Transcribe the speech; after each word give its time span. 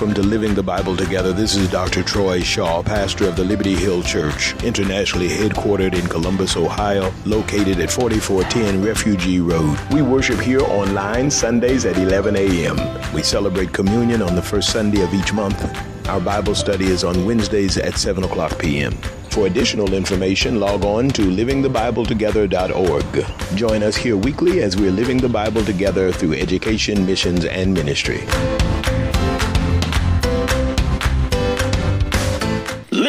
welcome 0.00 0.14
to 0.14 0.22
Living 0.22 0.54
the 0.54 0.62
Bible 0.62 0.96
Together. 0.96 1.32
This 1.32 1.56
is 1.56 1.68
Dr. 1.68 2.04
Troy 2.04 2.40
Shaw, 2.40 2.84
pastor 2.84 3.26
of 3.26 3.34
the 3.34 3.42
Liberty 3.42 3.74
Hill 3.74 4.04
Church, 4.04 4.54
internationally 4.62 5.28
headquartered 5.28 5.98
in 5.98 6.06
Columbus, 6.06 6.56
Ohio, 6.56 7.12
located 7.24 7.80
at 7.80 7.90
4410 7.90 8.84
Refugee 8.84 9.40
Road. 9.40 9.76
We 9.92 10.02
worship 10.02 10.38
here 10.38 10.60
online 10.60 11.32
Sundays 11.32 11.84
at 11.84 11.98
11 11.98 12.36
a.m. 12.36 12.76
We 13.12 13.24
celebrate 13.24 13.72
communion 13.72 14.22
on 14.22 14.36
the 14.36 14.42
first 14.42 14.70
Sunday 14.70 15.02
of 15.02 15.12
each 15.12 15.32
month. 15.32 15.60
Our 16.08 16.20
Bible 16.20 16.54
study 16.54 16.86
is 16.86 17.02
on 17.02 17.26
Wednesdays 17.26 17.76
at 17.76 17.98
7 17.98 18.22
o'clock 18.22 18.56
p.m. 18.56 18.92
For 19.30 19.48
additional 19.48 19.94
information, 19.94 20.60
log 20.60 20.84
on 20.84 21.08
to 21.08 21.22
livingthebibletogether.org. 21.22 23.56
Join 23.56 23.82
us 23.82 23.96
here 23.96 24.16
weekly 24.16 24.62
as 24.62 24.76
we're 24.76 24.92
living 24.92 25.16
the 25.16 25.28
Bible 25.28 25.64
together 25.64 26.12
through 26.12 26.34
education, 26.34 27.04
missions, 27.04 27.44
and 27.46 27.74
ministry. 27.74 28.20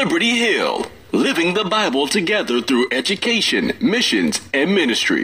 Liberty 0.02 0.38
Hill, 0.38 0.86
living 1.12 1.56
the 1.56 1.66
Bible 1.66 2.08
together 2.08 2.62
through 2.62 2.88
education, 2.90 3.74
missions, 3.82 4.40
and 4.54 4.74
ministry. 4.74 5.24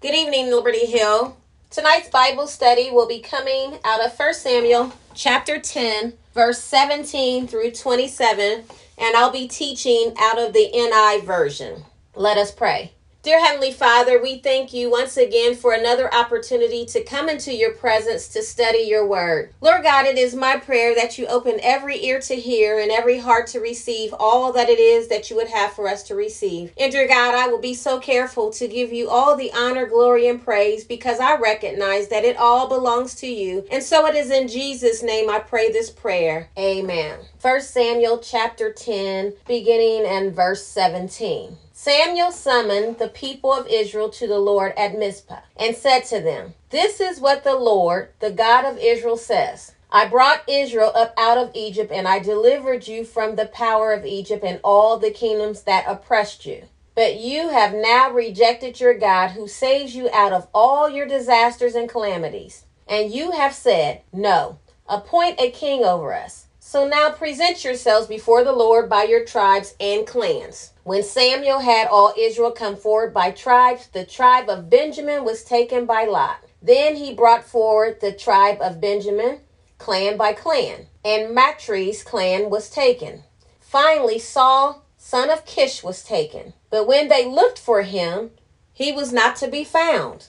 Good 0.00 0.14
evening, 0.14 0.50
Liberty 0.50 0.86
Hill. 0.86 1.36
Tonight's 1.68 2.08
Bible 2.08 2.46
study 2.46 2.90
will 2.90 3.06
be 3.06 3.20
coming 3.20 3.78
out 3.84 4.02
of 4.02 4.18
1 4.18 4.32
Samuel 4.32 4.94
chapter 5.12 5.58
10, 5.58 6.14
verse 6.32 6.58
17 6.60 7.48
through 7.48 7.72
27, 7.72 8.64
and 8.96 9.14
I'll 9.14 9.30
be 9.30 9.46
teaching 9.46 10.14
out 10.18 10.38
of 10.38 10.54
the 10.54 10.70
NI 10.72 11.20
version. 11.26 11.84
Let 12.14 12.38
us 12.38 12.50
pray. 12.50 12.92
Dear 13.22 13.44
Heavenly 13.44 13.70
Father, 13.70 14.18
we 14.18 14.38
thank 14.38 14.72
you 14.72 14.90
once 14.90 15.18
again 15.18 15.54
for 15.54 15.74
another 15.74 16.12
opportunity 16.14 16.86
to 16.86 17.04
come 17.04 17.28
into 17.28 17.54
your 17.54 17.74
presence 17.74 18.28
to 18.28 18.42
study 18.42 18.78
your 18.78 19.06
word. 19.06 19.52
Lord 19.60 19.82
God, 19.82 20.06
it 20.06 20.16
is 20.16 20.34
my 20.34 20.56
prayer 20.56 20.94
that 20.94 21.18
you 21.18 21.26
open 21.26 21.60
every 21.62 22.02
ear 22.02 22.18
to 22.20 22.34
hear 22.34 22.78
and 22.78 22.90
every 22.90 23.18
heart 23.18 23.46
to 23.48 23.60
receive 23.60 24.14
all 24.18 24.54
that 24.54 24.70
it 24.70 24.78
is 24.78 25.08
that 25.08 25.28
you 25.28 25.36
would 25.36 25.50
have 25.50 25.74
for 25.74 25.86
us 25.86 26.02
to 26.04 26.14
receive. 26.14 26.72
And 26.80 26.90
dear 26.90 27.06
God, 27.06 27.34
I 27.34 27.46
will 27.48 27.60
be 27.60 27.74
so 27.74 28.00
careful 28.00 28.50
to 28.52 28.66
give 28.66 28.90
you 28.90 29.10
all 29.10 29.36
the 29.36 29.52
honor, 29.52 29.84
glory, 29.84 30.26
and 30.26 30.42
praise 30.42 30.84
because 30.84 31.20
I 31.20 31.36
recognize 31.36 32.08
that 32.08 32.24
it 32.24 32.38
all 32.38 32.70
belongs 32.70 33.14
to 33.16 33.26
you. 33.26 33.66
And 33.70 33.82
so 33.82 34.06
it 34.06 34.14
is 34.14 34.30
in 34.30 34.48
Jesus' 34.48 35.02
name 35.02 35.28
I 35.28 35.40
pray 35.40 35.70
this 35.70 35.90
prayer. 35.90 36.48
Amen. 36.58 37.18
1 37.42 37.60
Samuel 37.60 38.16
chapter 38.20 38.72
10, 38.72 39.34
beginning 39.46 40.06
and 40.06 40.34
verse 40.34 40.64
17. 40.64 41.58
Samuel 41.82 42.30
summoned 42.30 42.98
the 42.98 43.08
people 43.08 43.54
of 43.54 43.66
Israel 43.66 44.10
to 44.10 44.26
the 44.26 44.38
Lord 44.38 44.74
at 44.76 44.98
Mizpah 44.98 45.40
and 45.56 45.74
said 45.74 46.00
to 46.00 46.20
them, 46.20 46.52
This 46.68 47.00
is 47.00 47.20
what 47.20 47.42
the 47.42 47.56
Lord, 47.56 48.10
the 48.18 48.30
God 48.30 48.66
of 48.66 48.76
Israel, 48.76 49.16
says. 49.16 49.72
I 49.90 50.06
brought 50.06 50.46
Israel 50.46 50.92
up 50.94 51.14
out 51.16 51.38
of 51.38 51.52
Egypt, 51.54 51.90
and 51.90 52.06
I 52.06 52.18
delivered 52.18 52.86
you 52.86 53.06
from 53.06 53.34
the 53.34 53.46
power 53.46 53.94
of 53.94 54.04
Egypt 54.04 54.44
and 54.44 54.60
all 54.62 54.98
the 54.98 55.10
kingdoms 55.10 55.62
that 55.62 55.86
oppressed 55.88 56.44
you. 56.44 56.64
But 56.94 57.18
you 57.18 57.48
have 57.48 57.72
now 57.72 58.10
rejected 58.10 58.78
your 58.78 58.92
God 58.92 59.28
who 59.28 59.48
saves 59.48 59.96
you 59.96 60.10
out 60.12 60.34
of 60.34 60.48
all 60.52 60.90
your 60.90 61.08
disasters 61.08 61.74
and 61.74 61.88
calamities. 61.88 62.66
And 62.86 63.10
you 63.10 63.30
have 63.30 63.54
said, 63.54 64.02
No, 64.12 64.58
appoint 64.86 65.40
a 65.40 65.50
king 65.50 65.82
over 65.82 66.12
us. 66.12 66.44
So 66.70 66.86
now 66.86 67.10
present 67.10 67.64
yourselves 67.64 68.06
before 68.06 68.44
the 68.44 68.52
Lord 68.52 68.88
by 68.88 69.02
your 69.02 69.24
tribes 69.24 69.74
and 69.80 70.06
clans. 70.06 70.72
When 70.84 71.02
Samuel 71.02 71.58
had 71.58 71.88
all 71.88 72.14
Israel 72.16 72.52
come 72.52 72.76
forward 72.76 73.12
by 73.12 73.32
tribes, 73.32 73.88
the 73.88 74.04
tribe 74.04 74.48
of 74.48 74.70
Benjamin 74.70 75.24
was 75.24 75.42
taken 75.42 75.84
by 75.84 76.04
Lot. 76.04 76.44
Then 76.62 76.94
he 76.94 77.12
brought 77.12 77.42
forward 77.42 78.00
the 78.00 78.12
tribe 78.12 78.58
of 78.60 78.80
Benjamin, 78.80 79.40
clan 79.78 80.16
by 80.16 80.32
clan, 80.32 80.86
and 81.04 81.34
Matri's 81.34 82.04
clan 82.04 82.50
was 82.50 82.70
taken. 82.70 83.24
Finally, 83.58 84.20
Saul, 84.20 84.84
son 84.96 85.28
of 85.28 85.44
Kish, 85.44 85.82
was 85.82 86.04
taken. 86.04 86.52
But 86.70 86.86
when 86.86 87.08
they 87.08 87.26
looked 87.26 87.58
for 87.58 87.82
him, 87.82 88.30
he 88.72 88.92
was 88.92 89.12
not 89.12 89.34
to 89.38 89.48
be 89.48 89.64
found. 89.64 90.28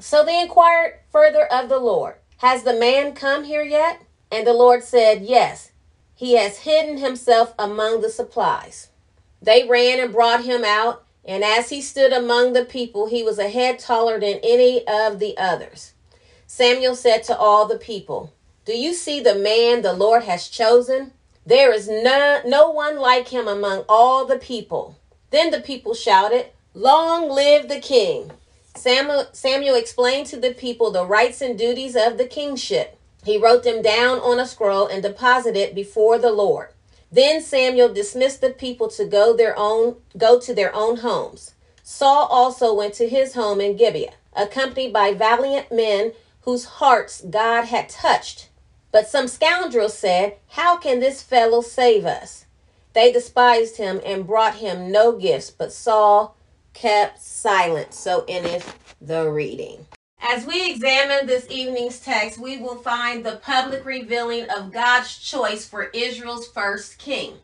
So 0.00 0.24
they 0.24 0.40
inquired 0.40 1.00
further 1.12 1.44
of 1.44 1.68
the 1.68 1.78
Lord, 1.78 2.14
Has 2.38 2.62
the 2.62 2.72
man 2.72 3.12
come 3.12 3.44
here 3.44 3.62
yet? 3.62 4.05
And 4.30 4.46
the 4.46 4.52
Lord 4.52 4.82
said, 4.82 5.22
Yes, 5.22 5.70
he 6.14 6.34
has 6.34 6.58
hidden 6.58 6.98
himself 6.98 7.54
among 7.58 8.00
the 8.00 8.10
supplies. 8.10 8.88
They 9.40 9.66
ran 9.68 10.00
and 10.00 10.12
brought 10.12 10.44
him 10.44 10.64
out, 10.64 11.04
and 11.24 11.44
as 11.44 11.68
he 11.70 11.80
stood 11.80 12.12
among 12.12 12.52
the 12.52 12.64
people, 12.64 13.06
he 13.08 13.22
was 13.22 13.38
a 13.38 13.48
head 13.50 13.78
taller 13.78 14.18
than 14.18 14.40
any 14.42 14.86
of 14.86 15.18
the 15.18 15.36
others. 15.36 15.92
Samuel 16.46 16.94
said 16.94 17.22
to 17.24 17.36
all 17.36 17.66
the 17.66 17.78
people, 17.78 18.32
Do 18.64 18.76
you 18.76 18.94
see 18.94 19.20
the 19.20 19.34
man 19.34 19.82
the 19.82 19.92
Lord 19.92 20.24
has 20.24 20.48
chosen? 20.48 21.12
There 21.44 21.72
is 21.72 21.88
no, 21.88 22.40
no 22.44 22.70
one 22.70 22.96
like 22.96 23.28
him 23.28 23.46
among 23.46 23.84
all 23.88 24.24
the 24.24 24.38
people. 24.38 24.96
Then 25.30 25.50
the 25.50 25.60
people 25.60 25.94
shouted, 25.94 26.46
Long 26.74 27.28
live 27.28 27.68
the 27.68 27.80
king! 27.80 28.32
Samuel, 28.74 29.26
Samuel 29.32 29.76
explained 29.76 30.26
to 30.28 30.36
the 30.36 30.52
people 30.54 30.90
the 30.90 31.06
rights 31.06 31.40
and 31.40 31.58
duties 31.58 31.96
of 31.96 32.18
the 32.18 32.26
kingship. 32.26 32.95
He 33.26 33.36
wrote 33.36 33.64
them 33.64 33.82
down 33.82 34.20
on 34.20 34.38
a 34.38 34.46
scroll 34.46 34.86
and 34.86 35.02
deposited 35.02 35.58
it 35.58 35.74
before 35.74 36.16
the 36.16 36.30
Lord. 36.30 36.68
Then 37.10 37.42
Samuel 37.42 37.92
dismissed 37.92 38.40
the 38.40 38.50
people 38.50 38.86
to 38.90 39.04
go 39.04 39.36
their 39.36 39.58
own 39.58 39.96
go 40.16 40.38
to 40.38 40.54
their 40.54 40.72
own 40.72 40.98
homes. 40.98 41.54
Saul 41.82 42.28
also 42.30 42.72
went 42.72 42.94
to 42.94 43.08
his 43.08 43.34
home 43.34 43.60
in 43.60 43.76
Gibeah, 43.76 44.14
accompanied 44.32 44.92
by 44.92 45.12
valiant 45.12 45.72
men 45.72 46.12
whose 46.42 46.66
hearts 46.78 47.20
God 47.28 47.64
had 47.64 47.88
touched. 47.88 48.48
But 48.92 49.08
some 49.08 49.26
scoundrels 49.26 49.98
said, 49.98 50.36
How 50.50 50.76
can 50.76 51.00
this 51.00 51.20
fellow 51.20 51.62
save 51.62 52.06
us? 52.06 52.46
They 52.92 53.10
despised 53.10 53.76
him 53.76 54.00
and 54.06 54.24
brought 54.24 54.56
him 54.56 54.92
no 54.92 55.10
gifts, 55.18 55.50
but 55.50 55.72
Saul 55.72 56.36
kept 56.74 57.20
silent. 57.20 57.92
So 57.92 58.24
endeth 58.28 58.78
the 59.00 59.28
reading. 59.28 59.86
As 60.20 60.46
we 60.46 60.70
examine 60.70 61.26
this 61.26 61.46
evening's 61.50 62.00
text, 62.00 62.38
we 62.38 62.56
will 62.56 62.76
find 62.76 63.24
the 63.24 63.36
public 63.36 63.84
revealing 63.84 64.48
of 64.50 64.72
God's 64.72 65.16
choice 65.18 65.68
for 65.68 65.84
Israel's 65.94 66.48
first 66.48 66.98
king 66.98 67.34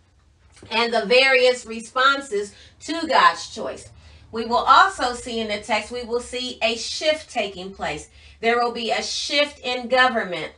and 0.71 0.93
the 0.93 1.07
various 1.07 1.67
responses 1.67 2.55
to 2.81 3.07
God's 3.07 3.55
choice. 3.55 3.89
We 4.31 4.47
will 4.47 4.57
also 4.57 5.13
see 5.15 5.41
in 5.41 5.49
the 5.49 5.61
text, 5.61 5.93
we 5.93 6.05
will 6.05 6.21
see 6.21 6.59
a 6.63 6.77
shift 6.77 7.31
taking 7.31 7.73
place. 7.73 8.09
There 8.41 8.59
will 8.59 8.73
be 8.73 8.91
a 8.91 9.03
shift 9.03 9.59
in 9.61 9.89
government. 9.89 10.53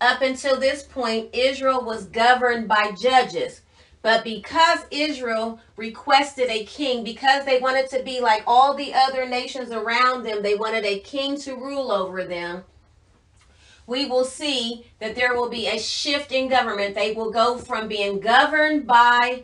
Up 0.00 0.22
until 0.22 0.58
this 0.58 0.82
point, 0.82 1.30
Israel 1.32 1.84
was 1.84 2.06
governed 2.06 2.68
by 2.68 2.92
judges. 3.00 3.62
But 4.02 4.24
because 4.24 4.80
Israel 4.90 5.60
requested 5.76 6.48
a 6.48 6.64
king, 6.64 7.04
because 7.04 7.44
they 7.44 7.60
wanted 7.60 7.90
to 7.90 8.02
be 8.02 8.20
like 8.20 8.42
all 8.46 8.74
the 8.74 8.94
other 8.94 9.26
nations 9.26 9.70
around 9.70 10.22
them, 10.22 10.42
they 10.42 10.54
wanted 10.54 10.84
a 10.84 11.00
king 11.00 11.38
to 11.40 11.54
rule 11.54 11.92
over 11.92 12.24
them. 12.24 12.64
We 13.86 14.06
will 14.06 14.24
see 14.24 14.86
that 15.00 15.16
there 15.16 15.34
will 15.34 15.50
be 15.50 15.66
a 15.66 15.78
shift 15.78 16.32
in 16.32 16.48
government. 16.48 16.94
They 16.94 17.12
will 17.12 17.30
go 17.30 17.58
from 17.58 17.88
being 17.88 18.20
governed 18.20 18.86
by 18.86 19.42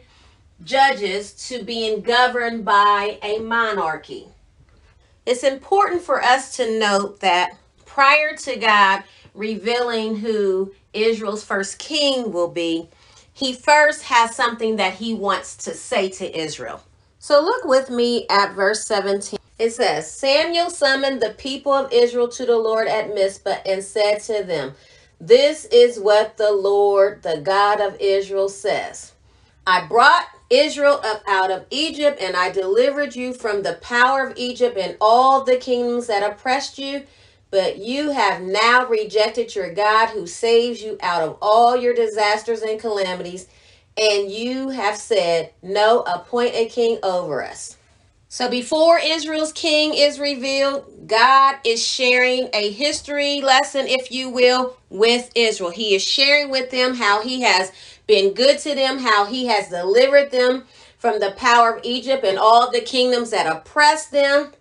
judges 0.65 1.33
to 1.49 1.63
being 1.63 2.01
governed 2.01 2.65
by 2.65 3.19
a 3.23 3.39
monarchy. 3.41 4.29
It's 5.27 5.43
important 5.43 6.03
for 6.03 6.23
us 6.23 6.57
to 6.57 6.79
note 6.79 7.21
that 7.21 7.51
prior 7.85 8.37
to 8.37 8.57
God 8.57 9.03
revealing 9.35 10.17
who 10.17 10.73
Israel's 10.93 11.45
first 11.45 11.79
king 11.79 12.33
will 12.33 12.49
be, 12.49 12.89
he 13.37 13.53
first 13.53 14.05
has 14.05 14.35
something 14.35 14.77
that 14.77 14.95
he 14.95 15.13
wants 15.13 15.57
to 15.59 15.75
say 15.75 16.09
to 16.09 16.39
Israel. 16.39 16.83
So 17.19 17.43
look 17.43 17.67
with 17.67 17.91
me 17.91 18.27
at 18.31 18.55
verse 18.55 18.87
17. 18.87 19.39
It 19.59 19.73
says, 19.73 20.11
Samuel 20.11 20.71
summoned 20.71 21.21
the 21.21 21.35
people 21.37 21.75
of 21.75 21.93
Israel 21.93 22.29
to 22.29 22.47
the 22.47 22.57
Lord 22.57 22.89
at 22.89 23.15
Mizpah 23.15 23.59
and 23.67 23.85
said 23.85 24.21
to 24.21 24.43
them, 24.43 24.73
This 25.21 25.67
is 25.67 26.01
what 26.01 26.39
the 26.39 26.51
Lord, 26.51 27.25
the 27.25 27.43
God 27.43 27.79
of 27.83 27.99
Israel, 28.01 28.49
says. 28.49 29.13
I 29.67 29.87
brought 29.87 30.29
Israel 30.49 31.03
up 31.05 31.23
out 31.29 31.51
of 31.51 31.67
Egypt, 31.71 32.19
and 32.23 32.37
I 32.37 32.51
delivered 32.51 33.15
you 33.15 33.35
from 33.35 33.65
the 33.65 33.75
power 33.83 34.27
of 34.27 34.39
Egypt 34.39 34.79
and 34.79 34.97
all 34.99 35.45
the 35.45 35.59
kingdoms 35.59 36.07
that 36.07 36.23
oppressed 36.29 36.79
you 36.79 37.03
but 37.51 37.79
you 37.79 38.11
have 38.11 38.43
now 38.43 38.87
rejected 38.87 39.55
your 39.55 39.73
God 39.73 40.09
who 40.09 40.27
saves 40.27 40.83
you 40.83 40.99
out 41.01 41.23
of 41.23 41.39
all 41.41 41.77
your 41.77 41.95
disasters 41.95 42.63
and 42.63 42.81
calamities, 42.81 43.47
and 44.01 44.31
you 44.31 44.71
have 44.71 44.97
said, 44.97 45.53
No, 45.63 46.03
appoint 46.03 46.55
a 46.55 46.67
king 46.67 46.99
over 47.03 47.43
us. 47.43 47.77
So 48.29 48.51
before 48.51 49.01
Israel's 49.03 49.53
king 49.53 49.95
is 49.95 50.19
revealed, 50.19 51.07
God 51.07 51.57
is 51.65 51.83
sharing 51.87 52.51
a 52.53 52.71
history 52.73 53.41
lesson, 53.41 53.87
if 53.87 54.11
you 54.11 54.29
will, 54.29 54.77
with 54.91 55.31
Israel. 55.35 55.71
He 55.71 55.95
is 55.95 56.03
sharing 56.05 56.51
with 56.51 56.71
them 56.71 56.97
how 56.97 57.23
he 57.23 57.43
has 57.43 57.73
been 58.07 58.35
good 58.35 58.59
to 58.61 58.75
them, 58.75 58.99
how 58.99 59.27
he 59.27 59.47
has 59.47 59.69
delivered 59.69 60.33
them 60.33 60.65
from 60.99 61.21
the 61.21 61.33
power 61.37 61.77
of 61.77 61.85
Egypt 61.85 62.25
and 62.25 62.39
all 62.39 62.71
the 62.71 62.81
kingdoms 62.81 63.31
that 63.31 63.47
oppressed 63.47 64.11
them. 64.11 64.53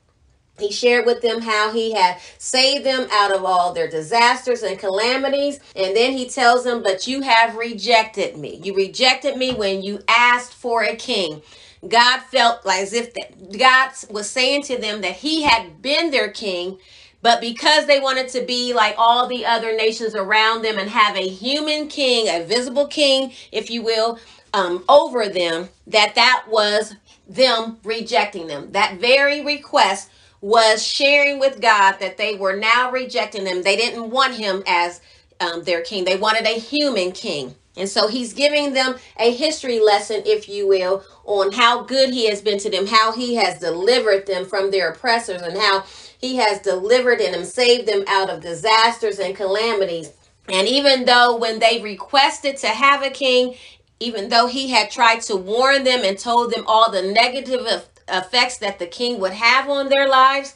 He 0.59 0.71
shared 0.71 1.05
with 1.05 1.21
them 1.21 1.41
how 1.41 1.71
he 1.73 1.93
had 1.93 2.19
saved 2.37 2.85
them 2.85 3.07
out 3.11 3.31
of 3.33 3.43
all 3.43 3.73
their 3.73 3.89
disasters 3.89 4.63
and 4.63 4.79
calamities. 4.79 5.59
And 5.75 5.95
then 5.95 6.13
he 6.13 6.29
tells 6.29 6.63
them, 6.63 6.81
But 6.81 7.07
you 7.07 7.21
have 7.21 7.57
rejected 7.57 8.37
me. 8.37 8.61
You 8.63 8.75
rejected 8.75 9.37
me 9.37 9.53
when 9.53 9.83
you 9.83 10.01
asked 10.07 10.53
for 10.53 10.83
a 10.83 10.95
king. 10.95 11.41
God 11.87 12.21
felt 12.21 12.65
like 12.65 12.81
as 12.81 12.93
if 12.93 13.13
that 13.15 13.57
God 13.57 13.91
was 14.09 14.29
saying 14.29 14.63
to 14.63 14.77
them 14.77 15.01
that 15.01 15.13
he 15.17 15.43
had 15.43 15.81
been 15.81 16.11
their 16.11 16.31
king, 16.31 16.79
but 17.21 17.41
because 17.41 17.85
they 17.85 17.99
wanted 17.99 18.29
to 18.29 18.41
be 18.45 18.73
like 18.73 18.95
all 18.97 19.27
the 19.27 19.45
other 19.45 19.75
nations 19.75 20.15
around 20.15 20.63
them 20.63 20.79
and 20.79 20.89
have 20.89 21.15
a 21.15 21.27
human 21.27 21.87
king, 21.87 22.27
a 22.29 22.45
visible 22.45 22.87
king, 22.87 23.33
if 23.51 23.69
you 23.69 23.83
will, 23.83 24.19
um, 24.53 24.83
over 24.87 25.27
them, 25.27 25.69
that 25.87 26.15
that 26.15 26.45
was 26.49 26.95
them 27.27 27.77
rejecting 27.83 28.47
them. 28.47 28.71
That 28.71 28.99
very 28.99 29.43
request 29.43 30.09
was 30.41 30.85
sharing 30.85 31.39
with 31.39 31.61
God 31.61 31.97
that 31.99 32.17
they 32.17 32.35
were 32.35 32.55
now 32.55 32.91
rejecting 32.91 33.45
him. 33.45 33.63
They 33.63 33.77
didn't 33.77 34.09
want 34.11 34.35
him 34.35 34.63
as 34.67 35.01
um, 35.39 35.63
their 35.63 35.81
king, 35.81 36.05
they 36.05 36.17
wanted 36.17 36.45
a 36.45 36.59
human 36.59 37.11
king. 37.11 37.55
And 37.77 37.89
so 37.89 38.07
he's 38.07 38.33
giving 38.33 38.73
them 38.73 38.95
a 39.19 39.31
history 39.31 39.79
lesson, 39.81 40.23
if 40.25 40.49
you 40.49 40.67
will, 40.67 41.03
on 41.25 41.51
how 41.51 41.83
good 41.83 42.11
he 42.13 42.29
has 42.29 42.41
been 42.41 42.59
to 42.59 42.69
them, 42.69 42.87
how 42.87 43.11
he 43.13 43.35
has 43.35 43.59
delivered 43.59 44.27
them 44.27 44.45
from 44.45 44.71
their 44.71 44.89
oppressors, 44.91 45.41
and 45.41 45.57
how 45.57 45.83
he 46.19 46.37
has 46.37 46.59
delivered 46.59 47.21
and 47.21 47.45
saved 47.45 47.87
them 47.87 48.03
out 48.07 48.29
of 48.29 48.41
disasters 48.41 49.19
and 49.19 49.35
calamities. 49.35 50.13
And 50.49 50.67
even 50.67 51.05
though 51.05 51.37
when 51.37 51.59
they 51.59 51.81
requested 51.81 52.57
to 52.57 52.67
have 52.67 53.03
a 53.03 53.09
king, 53.09 53.55
even 53.99 54.29
though 54.29 54.47
he 54.47 54.69
had 54.69 54.91
tried 54.91 55.21
to 55.23 55.35
warn 55.35 55.83
them 55.83 56.01
and 56.05 56.17
told 56.19 56.53
them 56.53 56.65
all 56.67 56.91
the 56.91 57.01
negative 57.01 57.65
effects 58.07 58.57
that 58.59 58.79
the 58.79 58.87
king 58.87 59.19
would 59.19 59.33
have 59.33 59.69
on 59.69 59.89
their 59.89 60.07
lives, 60.07 60.55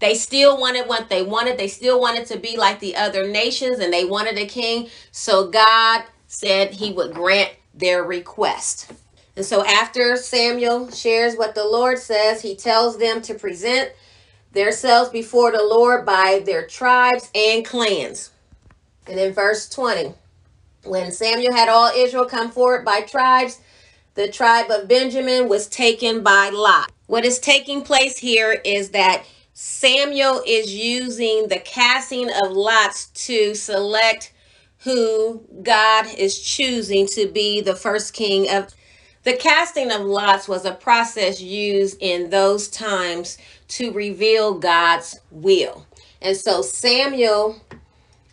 they 0.00 0.14
still 0.14 0.58
wanted 0.58 0.88
what 0.88 1.08
they 1.08 1.22
wanted. 1.22 1.58
They 1.58 1.68
still 1.68 2.00
wanted 2.00 2.26
to 2.26 2.38
be 2.38 2.56
like 2.56 2.80
the 2.80 2.96
other 2.96 3.28
nations 3.28 3.78
and 3.78 3.92
they 3.92 4.04
wanted 4.04 4.38
a 4.38 4.46
king. 4.46 4.88
So 5.12 5.50
God 5.50 6.04
said 6.26 6.72
he 6.72 6.92
would 6.92 7.12
grant 7.12 7.50
their 7.74 8.02
request. 8.02 8.92
And 9.36 9.44
so 9.44 9.64
after 9.64 10.16
Samuel 10.16 10.90
shares 10.90 11.36
what 11.36 11.54
the 11.54 11.64
Lord 11.64 11.98
says, 11.98 12.42
he 12.42 12.56
tells 12.56 12.98
them 12.98 13.22
to 13.22 13.34
present 13.34 13.92
themselves 14.52 15.10
before 15.10 15.52
the 15.52 15.62
Lord 15.62 16.04
by 16.04 16.42
their 16.44 16.66
tribes 16.66 17.30
and 17.34 17.64
clans. 17.64 18.30
And 19.06 19.18
in 19.18 19.32
verse 19.32 19.68
20, 19.68 20.14
when 20.84 21.12
Samuel 21.12 21.52
had 21.52 21.68
all 21.68 21.90
Israel 21.94 22.24
come 22.24 22.50
forward 22.50 22.84
by 22.84 23.02
tribes, 23.02 23.60
the 24.14 24.28
tribe 24.28 24.70
of 24.70 24.88
Benjamin 24.88 25.48
was 25.48 25.66
taken 25.66 26.22
by 26.22 26.50
Lot. 26.50 26.90
What 27.06 27.24
is 27.24 27.38
taking 27.38 27.82
place 27.82 28.18
here 28.18 28.60
is 28.64 28.90
that 28.90 29.24
Samuel 29.52 30.42
is 30.46 30.74
using 30.74 31.48
the 31.48 31.58
casting 31.58 32.30
of 32.30 32.52
lots 32.52 33.06
to 33.26 33.54
select 33.54 34.32
who 34.78 35.42
God 35.62 36.06
is 36.16 36.40
choosing 36.40 37.06
to 37.08 37.26
be 37.26 37.60
the 37.60 37.76
first 37.76 38.14
king 38.14 38.50
of. 38.50 38.74
The 39.22 39.36
casting 39.36 39.92
of 39.92 40.00
lots 40.00 40.48
was 40.48 40.64
a 40.64 40.72
process 40.72 41.42
used 41.42 41.98
in 42.00 42.30
those 42.30 42.68
times 42.68 43.36
to 43.68 43.92
reveal 43.92 44.54
God's 44.54 45.20
will. 45.30 45.86
And 46.22 46.34
so 46.34 46.62
Samuel 46.62 47.60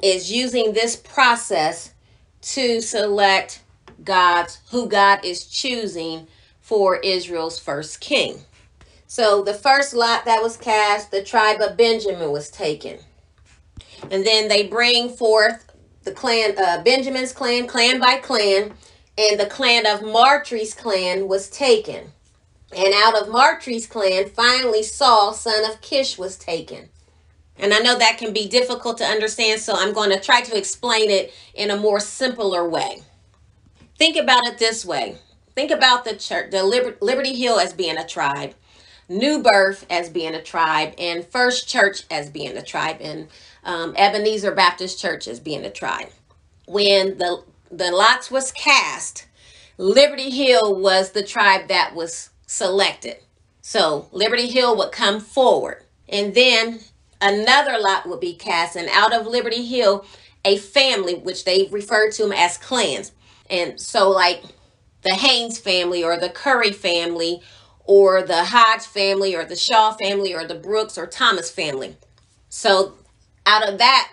is 0.01 0.31
using 0.31 0.71
this 0.71 0.95
process 0.95 1.93
to 2.41 2.81
select 2.81 3.61
God's 4.03 4.59
who 4.71 4.87
God 4.87 5.23
is 5.23 5.45
choosing 5.45 6.27
for 6.61 6.97
Israel's 6.97 7.59
first 7.59 7.99
king. 7.99 8.41
So 9.07 9.41
the 9.41 9.53
first 9.53 9.93
lot 9.93 10.25
that 10.25 10.43
was 10.43 10.57
cast, 10.57 11.11
the 11.11 11.23
tribe 11.23 11.61
of 11.61 11.77
Benjamin 11.77 12.31
was 12.31 12.49
taken. 12.49 12.99
And 14.11 14.25
then 14.25 14.47
they 14.47 14.67
bring 14.67 15.09
forth 15.09 15.71
the 16.03 16.11
clan, 16.11 16.57
uh, 16.57 16.83
Benjamin's 16.83 17.31
clan, 17.31 17.67
clan 17.67 17.99
by 17.99 18.17
clan, 18.17 18.73
and 19.17 19.39
the 19.39 19.45
clan 19.45 19.85
of 19.85 20.03
Matri's 20.03 20.73
clan 20.73 21.27
was 21.27 21.49
taken. 21.49 22.11
And 22.75 22.93
out 22.93 23.19
of 23.21 23.31
Matri's 23.31 23.87
clan, 23.87 24.29
finally 24.29 24.83
Saul, 24.83 25.33
son 25.33 25.69
of 25.69 25.81
Kish, 25.81 26.17
was 26.17 26.37
taken. 26.37 26.89
And 27.57 27.73
I 27.73 27.79
know 27.79 27.97
that 27.97 28.17
can 28.17 28.33
be 28.33 28.47
difficult 28.47 28.97
to 28.99 29.05
understand, 29.05 29.61
so 29.61 29.73
I'm 29.75 29.93
going 29.93 30.11
to 30.11 30.19
try 30.19 30.41
to 30.41 30.57
explain 30.57 31.09
it 31.09 31.33
in 31.55 31.71
a 31.71 31.77
more 31.77 31.99
simpler 31.99 32.67
way. 32.67 33.01
Think 33.97 34.15
about 34.15 34.45
it 34.45 34.59
this 34.59 34.85
way. 34.85 35.17
Think 35.55 35.71
about 35.71 36.05
the 36.05 36.15
church, 36.15 36.51
the 36.51 36.63
Liber- 36.63 36.97
Liberty 37.01 37.33
Hill 37.35 37.59
as 37.59 37.73
being 37.73 37.97
a 37.97 38.07
tribe, 38.07 38.53
New 39.09 39.41
Birth 39.41 39.87
as 39.89 40.09
being 40.09 40.35
a 40.35 40.41
tribe, 40.41 40.93
and 40.99 41.25
First 41.25 41.67
Church 41.67 42.03
as 42.11 42.29
being 42.29 42.55
a 42.57 42.61
tribe, 42.61 42.97
and 43.01 43.27
um, 43.63 43.95
Ebenezer 43.97 44.51
Baptist 44.51 44.99
Church 44.99 45.27
as 45.27 45.39
being 45.39 45.65
a 45.65 45.71
tribe. 45.71 46.09
When 46.67 47.17
the 47.17 47.43
the 47.71 47.91
lots 47.91 48.29
was 48.29 48.51
cast, 48.51 49.25
Liberty 49.77 50.29
Hill 50.29 50.79
was 50.79 51.11
the 51.11 51.23
tribe 51.23 51.67
that 51.67 51.95
was 51.95 52.29
selected. 52.45 53.17
So 53.61 54.07
Liberty 54.11 54.47
Hill 54.47 54.77
would 54.77 54.91
come 54.91 55.19
forward, 55.19 55.83
and 56.07 56.35
then 56.35 56.81
another 57.19 57.79
lot 57.79 58.07
would 58.07 58.19
be 58.19 58.35
cast, 58.35 58.75
and 58.75 58.89
out 58.89 59.13
of 59.13 59.25
Liberty 59.25 59.65
Hill, 59.65 60.05
a 60.45 60.57
family, 60.57 61.15
which 61.15 61.45
they 61.45 61.67
referred 61.71 62.11
to 62.13 62.23
them 62.23 62.31
as 62.31 62.57
clans. 62.57 63.11
And 63.49 63.79
so, 63.79 64.09
like 64.09 64.43
the 65.03 65.13
Haynes 65.13 65.57
family, 65.57 66.03
or 66.03 66.17
the 66.17 66.29
Curry 66.29 66.71
family, 66.71 67.41
or 67.85 68.21
the 68.23 68.43
Hodge 68.45 68.83
family, 68.83 69.35
or 69.35 69.45
the 69.45 69.55
Shaw 69.55 69.93
family, 69.93 70.33
or 70.33 70.45
the 70.45 70.55
Brooks 70.55 70.97
or 70.97 71.07
Thomas 71.07 71.49
family. 71.51 71.95
So, 72.49 72.93
out 73.45 73.67
of 73.67 73.77
that 73.79 74.11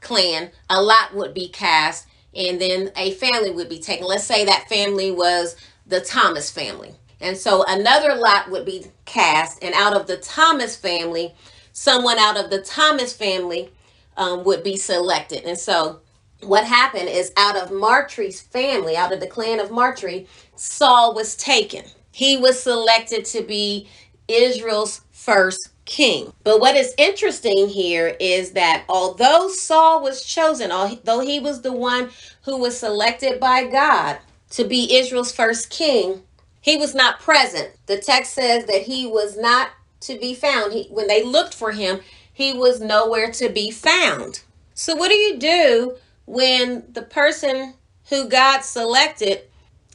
clan, 0.00 0.50
a 0.68 0.82
lot 0.82 1.14
would 1.14 1.34
be 1.34 1.48
cast, 1.48 2.06
and 2.34 2.60
then 2.60 2.90
a 2.96 3.12
family 3.12 3.50
would 3.50 3.68
be 3.68 3.78
taken. 3.78 4.06
Let's 4.06 4.24
say 4.24 4.44
that 4.44 4.68
family 4.68 5.10
was 5.10 5.56
the 5.86 6.00
Thomas 6.00 6.50
family. 6.50 6.94
And 7.20 7.36
so 7.36 7.64
another 7.68 8.14
lot 8.14 8.50
would 8.50 8.64
be 8.64 8.86
cast, 9.04 9.62
and 9.62 9.74
out 9.74 9.94
of 9.94 10.06
the 10.06 10.16
Thomas 10.16 10.76
family, 10.76 11.34
someone 11.72 12.18
out 12.18 12.38
of 12.42 12.50
the 12.50 12.62
Thomas 12.62 13.12
family 13.12 13.70
um, 14.16 14.44
would 14.44 14.62
be 14.62 14.76
selected. 14.76 15.44
And 15.44 15.58
so 15.58 16.00
what 16.42 16.64
happened 16.64 17.08
is 17.08 17.32
out 17.36 17.56
of 17.56 17.70
Matri's 17.72 18.40
family, 18.40 18.96
out 18.96 19.12
of 19.12 19.20
the 19.20 19.26
clan 19.26 19.60
of 19.60 19.70
Matri, 19.70 20.26
Saul 20.56 21.14
was 21.14 21.36
taken. 21.36 21.84
He 22.12 22.36
was 22.36 22.62
selected 22.62 23.24
to 23.26 23.42
be 23.42 23.88
Israel's 24.28 25.02
first 25.12 25.70
king. 25.84 26.32
But 26.44 26.60
what 26.60 26.76
is 26.76 26.94
interesting 26.98 27.68
here 27.68 28.16
is 28.20 28.52
that 28.52 28.84
although 28.88 29.48
Saul 29.48 30.02
was 30.02 30.24
chosen, 30.24 30.70
although 30.70 31.20
he 31.20 31.40
was 31.40 31.62
the 31.62 31.72
one 31.72 32.10
who 32.44 32.58
was 32.58 32.78
selected 32.78 33.40
by 33.40 33.66
God 33.66 34.18
to 34.50 34.64
be 34.64 34.96
Israel's 34.96 35.32
first 35.32 35.70
king, 35.70 36.22
he 36.60 36.76
was 36.76 36.94
not 36.94 37.20
present. 37.20 37.70
The 37.86 37.98
text 37.98 38.34
says 38.34 38.66
that 38.66 38.82
he 38.82 39.06
was 39.06 39.36
not 39.36 39.70
to 40.02 40.18
be 40.18 40.34
found. 40.34 40.72
He, 40.72 40.84
when 40.90 41.08
they 41.08 41.24
looked 41.24 41.54
for 41.54 41.72
him, 41.72 42.00
he 42.32 42.52
was 42.52 42.80
nowhere 42.80 43.30
to 43.32 43.48
be 43.48 43.70
found. 43.70 44.42
So, 44.74 44.94
what 44.96 45.08
do 45.08 45.16
you 45.16 45.38
do 45.38 45.96
when 46.26 46.84
the 46.92 47.02
person 47.02 47.74
who 48.08 48.28
God 48.28 48.60
selected 48.60 49.42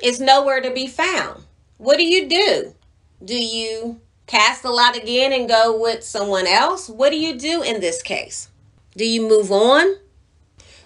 is 0.01 0.19
nowhere 0.19 0.61
to 0.61 0.71
be 0.71 0.87
found? 0.87 1.43
What 1.77 1.97
do 1.97 2.05
you 2.05 2.27
do? 2.27 2.75
Do 3.23 3.35
you 3.35 3.99
cast 4.27 4.63
the 4.63 4.71
lot 4.71 4.97
again 4.97 5.33
and 5.33 5.47
go 5.47 5.79
with 5.79 6.03
someone 6.03 6.47
else? 6.47 6.89
What 6.89 7.11
do 7.11 7.17
you 7.17 7.37
do 7.37 7.61
in 7.61 7.79
this 7.81 8.01
case? 8.01 8.49
Do 8.95 9.05
you 9.05 9.27
move 9.27 9.51
on? 9.51 9.97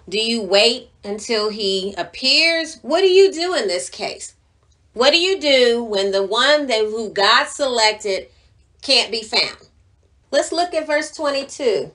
Do 0.07 0.17
you 0.17 0.41
wait 0.41 0.89
until 1.03 1.49
he 1.49 1.93
appears? 1.97 2.79
What 2.81 3.01
do 3.01 3.07
you 3.07 3.31
do 3.31 3.53
in 3.53 3.67
this 3.67 3.89
case? 3.89 4.33
What 4.93 5.11
do 5.11 5.19
you 5.19 5.39
do 5.39 5.83
when 5.83 6.11
the 6.11 6.23
one 6.23 6.65
that 6.67 6.85
who 6.85 7.09
God 7.11 7.47
selected 7.47 8.27
can't 8.81 9.11
be 9.11 9.21
found? 9.21 9.69
Let's 10.31 10.51
look 10.51 10.73
at 10.73 10.87
verse 10.87 11.11
22. 11.11 11.91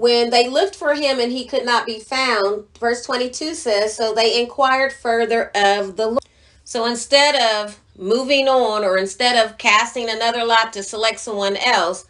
When 0.00 0.30
they 0.30 0.48
looked 0.48 0.76
for 0.76 0.94
him 0.94 1.20
and 1.20 1.30
he 1.30 1.44
could 1.44 1.66
not 1.66 1.84
be 1.84 2.00
found, 2.00 2.64
verse 2.78 3.04
22 3.04 3.52
says, 3.54 3.94
So 3.94 4.14
they 4.14 4.40
inquired 4.40 4.94
further 4.94 5.50
of 5.54 5.96
the 5.96 6.06
Lord. 6.06 6.24
So 6.64 6.86
instead 6.86 7.34
of 7.36 7.78
moving 7.98 8.48
on 8.48 8.82
or 8.82 8.96
instead 8.96 9.36
of 9.36 9.58
casting 9.58 10.08
another 10.08 10.42
lot 10.42 10.72
to 10.72 10.82
select 10.82 11.20
someone 11.20 11.58
else, 11.58 12.06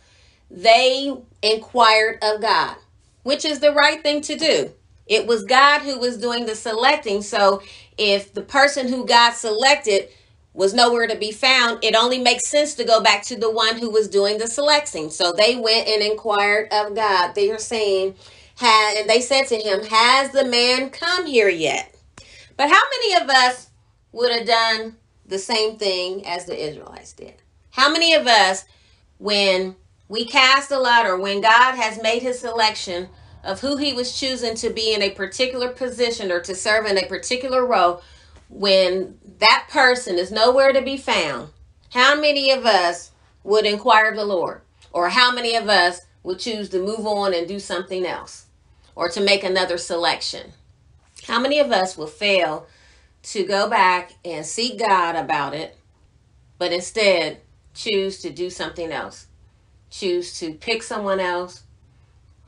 they 0.49 1.13
inquired 1.43 2.23
of 2.23 2.41
God, 2.41 2.77
which 3.25 3.45
is 3.45 3.59
the 3.59 3.73
right 3.73 4.01
thing 4.01 4.21
to 4.21 4.37
do. 4.37 4.71
It 5.09 5.27
was 5.27 5.43
God 5.43 5.81
who 5.81 5.99
was 5.99 6.17
doing 6.17 6.47
the 6.47 6.55
selecting. 6.55 7.23
So 7.23 7.61
if 7.99 8.33
the 8.33 8.43
person 8.43 8.87
who 8.87 9.05
God 9.05 9.33
selected 9.33 10.11
was 10.53 10.75
nowhere 10.75 11.07
to 11.07 11.17
be 11.17 11.31
found, 11.31 11.83
it 11.85 11.95
only 11.95 12.19
makes 12.19 12.49
sense 12.49 12.75
to 12.75 12.85
go 12.85 13.01
back 13.01 13.23
to 13.25 13.37
the 13.37 13.51
one 13.51 13.79
who 13.79 13.91
was 13.91 14.09
doing 14.09 14.39
the 14.39 14.49
selecting. 14.49 15.11
So 15.11 15.33
they 15.33 15.57
went 15.57 15.89
and 15.89 16.03
inquired 16.03 16.73
of 16.73 16.95
God. 16.95 17.35
They 17.35 17.51
are 17.51 17.59
saying, 17.59 18.17
had 18.57 18.97
and 18.99 19.09
they 19.09 19.21
said 19.21 19.45
to 19.45 19.57
him, 19.57 19.85
Has 19.85 20.31
the 20.33 20.45
man 20.45 20.91
come 20.91 21.27
here 21.27 21.49
yet? 21.49 21.95
But 22.57 22.69
how 22.69 22.83
many 22.99 23.23
of 23.23 23.31
us 23.31 23.71
would 24.13 24.33
have 24.33 24.47
done 24.47 24.97
the 25.25 25.39
same 25.39 25.77
thing 25.79 26.27
as 26.27 26.45
the 26.45 26.69
Israelites 26.69 27.13
did? 27.13 27.35
How 27.71 27.91
many 27.91 28.15
of 28.15 28.27
us, 28.27 28.65
when 29.19 29.77
we 30.09 30.27
cast 30.27 30.73
a 30.73 30.79
lot, 30.79 31.07
or 31.07 31.17
when 31.17 31.41
God 31.41 31.77
has 31.77 32.03
made 32.03 32.23
his 32.23 32.41
selection 32.41 33.09
of 33.45 33.61
who 33.61 33.77
he 33.77 33.93
was 33.93 34.19
choosing 34.19 34.55
to 34.57 34.69
be 34.71 34.93
in 34.93 35.03
a 35.03 35.11
particular 35.11 35.69
position 35.69 36.31
or 36.31 36.41
to 36.41 36.55
serve 36.55 36.85
in 36.85 36.99
a 36.99 37.07
particular 37.07 37.65
role, 37.65 38.03
when 38.51 39.19
that 39.39 39.69
person 39.71 40.19
is 40.19 40.31
nowhere 40.31 40.73
to 40.73 40.83
be 40.83 40.97
found, 40.97 41.51
how 41.93 42.21
many 42.21 42.51
of 42.51 42.67
us 42.67 43.13
would 43.45 43.65
inquire 43.65 44.11
of 44.11 44.17
the 44.17 44.25
Lord? 44.25 44.63
Or 44.93 45.09
how 45.09 45.33
many 45.33 45.55
of 45.55 45.69
us 45.69 46.01
would 46.23 46.41
choose 46.41 46.69
to 46.71 46.85
move 46.85 47.07
on 47.07 47.33
and 47.33 47.47
do 47.47 47.59
something 47.59 48.05
else? 48.05 48.47
Or 48.95 49.09
to 49.09 49.21
make 49.21 49.45
another 49.45 49.79
selection? 49.79 50.53
How 51.27 51.41
many 51.41 51.59
of 51.59 51.71
us 51.71 51.97
will 51.97 52.07
fail 52.07 52.67
to 53.23 53.45
go 53.45 53.69
back 53.69 54.13
and 54.25 54.45
seek 54.45 54.79
God 54.79 55.15
about 55.15 55.55
it, 55.55 55.77
but 56.59 56.73
instead 56.73 57.41
choose 57.73 58.21
to 58.23 58.31
do 58.31 58.51
something 58.51 58.91
else? 58.91 59.27
Choose 59.91 60.39
to 60.41 60.55
pick 60.55 60.83
someone 60.83 61.21
else, 61.21 61.63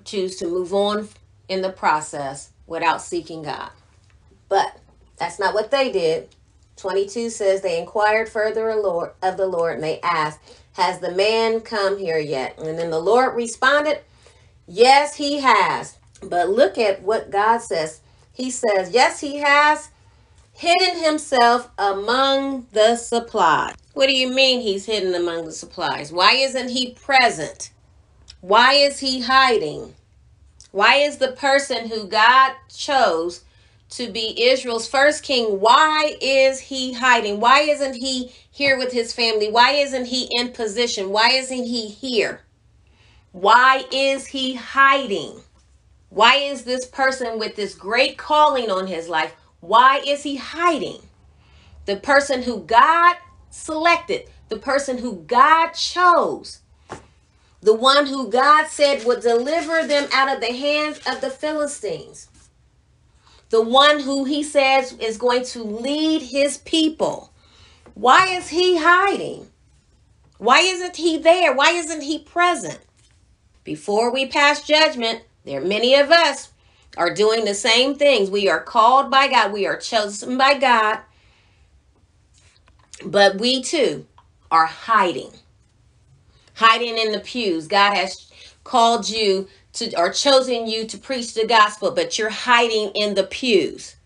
choose 0.05 0.37
to 0.37 0.47
move 0.47 0.75
on 0.75 1.09
in 1.49 1.63
the 1.63 1.71
process 1.71 2.51
without 2.67 3.03
seeking 3.03 3.43
God. 3.43 3.71
But 4.49 4.79
that's 5.23 5.39
not 5.39 5.55
what 5.55 5.71
they 5.71 5.93
did. 5.93 6.29
22 6.79 7.31
says 7.31 7.61
they 7.61 7.79
inquired 7.79 8.29
further 8.29 8.71
of 8.71 9.37
the 9.37 9.47
Lord 9.47 9.75
and 9.77 9.85
they 9.85 10.01
asked, 10.01 10.41
Has 10.73 10.99
the 10.99 11.13
man 11.13 11.61
come 11.61 11.97
here 11.97 12.19
yet? 12.19 12.59
And 12.59 12.77
then 12.77 12.91
the 12.91 12.99
Lord 12.99 13.37
responded, 13.37 14.01
Yes, 14.67 15.15
he 15.15 15.39
has. 15.39 15.97
But 16.21 16.49
look 16.49 16.77
at 16.77 17.03
what 17.03 17.31
God 17.31 17.59
says. 17.59 18.01
He 18.33 18.51
says, 18.51 18.91
Yes, 18.91 19.21
he 19.21 19.37
has 19.37 19.91
hidden 20.55 21.01
himself 21.05 21.71
among 21.79 22.67
the 22.73 22.97
supplies. 22.97 23.77
What 23.95 24.09
do 24.09 24.17
you 24.17 24.29
mean 24.29 24.61
he's 24.61 24.87
hidden 24.87 25.15
among 25.15 25.45
the 25.45 25.53
supplies? 25.53 26.13
Why 26.13 26.33
isn't 26.33 26.71
he 26.71 26.95
present? 26.95 27.71
Why 28.41 28.73
is 28.73 28.99
he 28.99 29.21
hiding? 29.21 29.95
Why 30.73 30.97
is 30.97 31.19
the 31.19 31.31
person 31.31 31.89
who 31.91 32.09
God 32.09 32.55
chose 32.75 33.45
to 33.93 34.11
be 34.11 34.35
Israel's 34.43 34.89
first 34.89 35.23
king, 35.23 35.61
why 35.61 36.17
is 36.23 36.61
he 36.61 36.95
hiding? 36.95 37.41
Why 37.41 37.61
isn't 37.61 37.95
he 37.95 38.33
here 38.51 38.79
with 38.79 38.93
his 38.93 39.13
family? 39.13 39.51
Why 39.51 39.73
isn't 39.73 40.07
he 40.07 40.29
in 40.31 40.53
position? 40.53 41.11
Why 41.11 41.33
isn't 41.33 41.67
he 41.67 41.89
here? 41.89 42.41
Why 43.33 43.85
is 43.93 44.27
he 44.29 44.55
hiding? 44.55 45.43
Why 46.09 46.37
is 46.37 46.65
this 46.65 46.87
person 46.87 47.39
with 47.39 47.55
this 47.55 47.75
great 47.75 48.17
calling 48.17 48.71
on 48.71 48.87
his 48.87 49.09
life? 49.11 49.35
Why 49.61 50.03
is 50.07 50.23
he 50.23 50.37
hiding? 50.37 51.01
The 51.85 51.97
person 51.97 52.43
who 52.43 52.61
God 52.61 53.17
selected, 53.51 54.29
the 54.49 54.59
person 54.59 54.99
who 54.99 55.17
God 55.27 55.73
chose, 55.73 56.61
the 57.61 57.75
one 57.75 58.07
who 58.07 58.31
God 58.31 58.69
said 58.69 59.05
would 59.05 59.21
deliver 59.21 59.87
them 59.87 60.09
out 60.15 60.35
of 60.35 60.41
the 60.41 60.53
hands 60.53 60.99
of 61.07 61.21
the 61.21 61.31
Philistines 61.31 62.29
the 63.53 63.61
one 63.61 64.01
who 64.01 64.25
he 64.25 64.43
says 64.43 64.95
is 64.95 65.19
going 65.19 65.45
to 65.45 65.63
lead 65.63 66.23
his 66.23 66.57
people. 66.57 67.31
Why 67.93 68.29
is 68.29 68.49
he 68.49 68.79
hiding? 68.79 69.47
Why 70.39 70.61
isn't 70.61 70.97
he 70.97 71.19
there? 71.19 71.55
Why 71.55 71.73
isn't 71.73 72.01
he 72.01 72.19
present? 72.19 72.81
Before 73.63 74.11
we 74.11 74.25
pass 74.27 74.67
judgment, 74.67 75.25
there 75.45 75.61
are 75.61 75.65
many 75.65 75.95
of 75.95 76.11
us 76.11 76.49
are 76.97 77.13
doing 77.13 77.45
the 77.45 77.53
same 77.53 77.95
things. 77.95 78.31
We 78.31 78.49
are 78.49 78.63
called 78.63 79.11
by 79.11 79.29
God, 79.29 79.53
we 79.53 79.67
are 79.67 79.77
chosen 79.77 80.39
by 80.39 80.55
God, 80.55 81.01
but 83.05 83.39
we 83.39 83.63
too 83.63 84.07
are 84.51 84.67
hiding. 84.67 85.31
Hiding 86.55 86.97
in 86.97 87.13
the 87.13 87.21
pews. 87.21 87.69
God 87.69 87.93
has 87.93 88.33
called 88.65 89.11
you 89.11 89.47
to 89.75 89.95
or 89.99 90.13
chosen 90.13 90.67
you 90.67 90.87
to 90.87 90.99
preach 90.99 91.35
the 91.35 91.47
gospel, 91.47 91.91
but 91.91 92.19
you're 92.19 92.31
hiding 92.31 92.91
in 92.95 93.15
the 93.15 93.25
pews. 93.25 93.97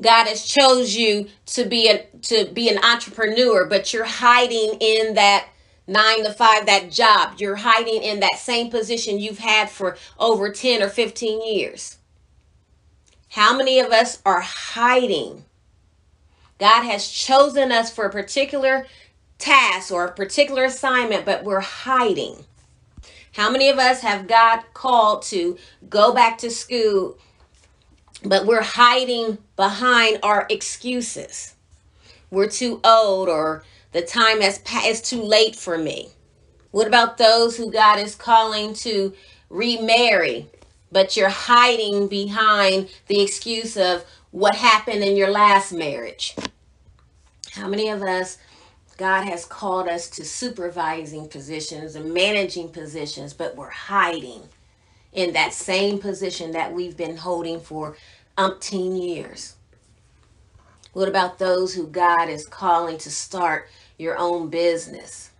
God 0.00 0.26
has 0.26 0.44
chose 0.44 0.94
you 0.96 1.28
to 1.46 1.64
be 1.64 1.88
a 1.88 2.06
to 2.22 2.50
be 2.52 2.68
an 2.68 2.82
entrepreneur, 2.82 3.66
but 3.66 3.92
you're 3.92 4.04
hiding 4.04 4.78
in 4.80 5.14
that 5.14 5.48
nine 5.86 6.24
to 6.24 6.32
five, 6.32 6.66
that 6.66 6.90
job. 6.90 7.34
You're 7.38 7.56
hiding 7.56 8.02
in 8.02 8.20
that 8.20 8.36
same 8.38 8.70
position 8.70 9.18
you've 9.18 9.38
had 9.38 9.70
for 9.70 9.96
over 10.18 10.50
10 10.50 10.82
or 10.82 10.88
15 10.88 11.46
years. 11.46 11.98
How 13.28 13.56
many 13.56 13.80
of 13.80 13.92
us 13.92 14.20
are 14.24 14.40
hiding? 14.40 15.44
God 16.58 16.84
has 16.84 17.08
chosen 17.08 17.72
us 17.72 17.92
for 17.92 18.04
a 18.04 18.10
particular 18.10 18.86
task 19.38 19.90
or 19.90 20.06
a 20.06 20.12
particular 20.12 20.64
assignment, 20.64 21.24
but 21.24 21.44
we're 21.44 21.60
hiding. 21.60 22.44
How 23.32 23.50
many 23.50 23.70
of 23.70 23.78
us 23.78 24.00
have 24.00 24.28
God 24.28 24.62
called 24.74 25.22
to 25.24 25.56
go 25.88 26.12
back 26.12 26.36
to 26.38 26.50
school, 26.50 27.16
but 28.24 28.46
we're 28.46 28.62
hiding 28.62 29.38
behind 29.56 30.18
our 30.22 30.46
excuses? 30.50 31.54
We're 32.30 32.48
too 32.48 32.80
old, 32.84 33.28
or 33.28 33.64
the 33.92 34.02
time 34.02 34.42
has 34.42 34.58
passed, 34.58 35.06
too 35.06 35.22
late 35.22 35.56
for 35.56 35.78
me. 35.78 36.10
What 36.72 36.86
about 36.86 37.18
those 37.18 37.56
who 37.56 37.70
God 37.70 37.98
is 37.98 38.14
calling 38.14 38.74
to 38.74 39.14
remarry, 39.48 40.50
but 40.90 41.16
you're 41.16 41.28
hiding 41.28 42.08
behind 42.08 42.90
the 43.06 43.22
excuse 43.22 43.76
of 43.76 44.04
what 44.30 44.54
happened 44.54 45.02
in 45.04 45.16
your 45.16 45.30
last 45.30 45.72
marriage? 45.72 46.34
How 47.52 47.68
many 47.68 47.88
of 47.88 48.02
us 48.02 48.38
God 48.96 49.24
has 49.24 49.44
called 49.44 49.88
us 49.88 50.08
to 50.10 50.24
supervising 50.24 51.28
positions 51.28 51.94
and 51.94 52.12
managing 52.12 52.68
positions, 52.68 53.32
but 53.32 53.56
we're 53.56 53.70
hiding 53.70 54.42
in 55.12 55.32
that 55.32 55.52
same 55.52 55.98
position 55.98 56.52
that 56.52 56.72
we've 56.72 56.96
been 56.96 57.16
holding 57.16 57.60
for 57.60 57.96
umpteen 58.36 59.02
years. 59.02 59.56
What 60.92 61.08
about 61.08 61.38
those 61.38 61.74
who 61.74 61.86
God 61.86 62.28
is 62.28 62.46
calling 62.46 62.98
to 62.98 63.10
start 63.10 63.68
your 63.98 64.18
own 64.18 64.48
business? 64.48 65.30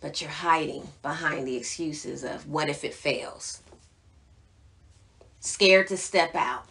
But 0.00 0.20
you're 0.20 0.30
hiding 0.30 0.88
behind 1.02 1.46
the 1.46 1.56
excuses 1.56 2.24
of 2.24 2.48
what 2.48 2.68
if 2.68 2.84
it 2.84 2.94
fails? 2.94 3.62
Scared 5.40 5.88
to 5.88 5.96
step 5.96 6.34
out, 6.34 6.64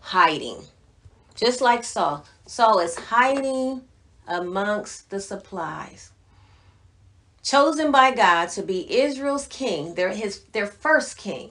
hiding. 0.00 0.62
Just 1.34 1.60
like 1.60 1.84
Saul. 1.84 2.24
Saul 2.46 2.80
is 2.80 2.96
hiding 2.96 3.82
amongst 4.28 5.10
the 5.10 5.20
supplies. 5.20 6.12
Chosen 7.42 7.90
by 7.90 8.14
God 8.14 8.50
to 8.50 8.62
be 8.62 9.00
Israel's 9.00 9.46
king, 9.46 9.94
their 9.94 10.10
his 10.10 10.42
their 10.52 10.66
first 10.66 11.16
king, 11.16 11.50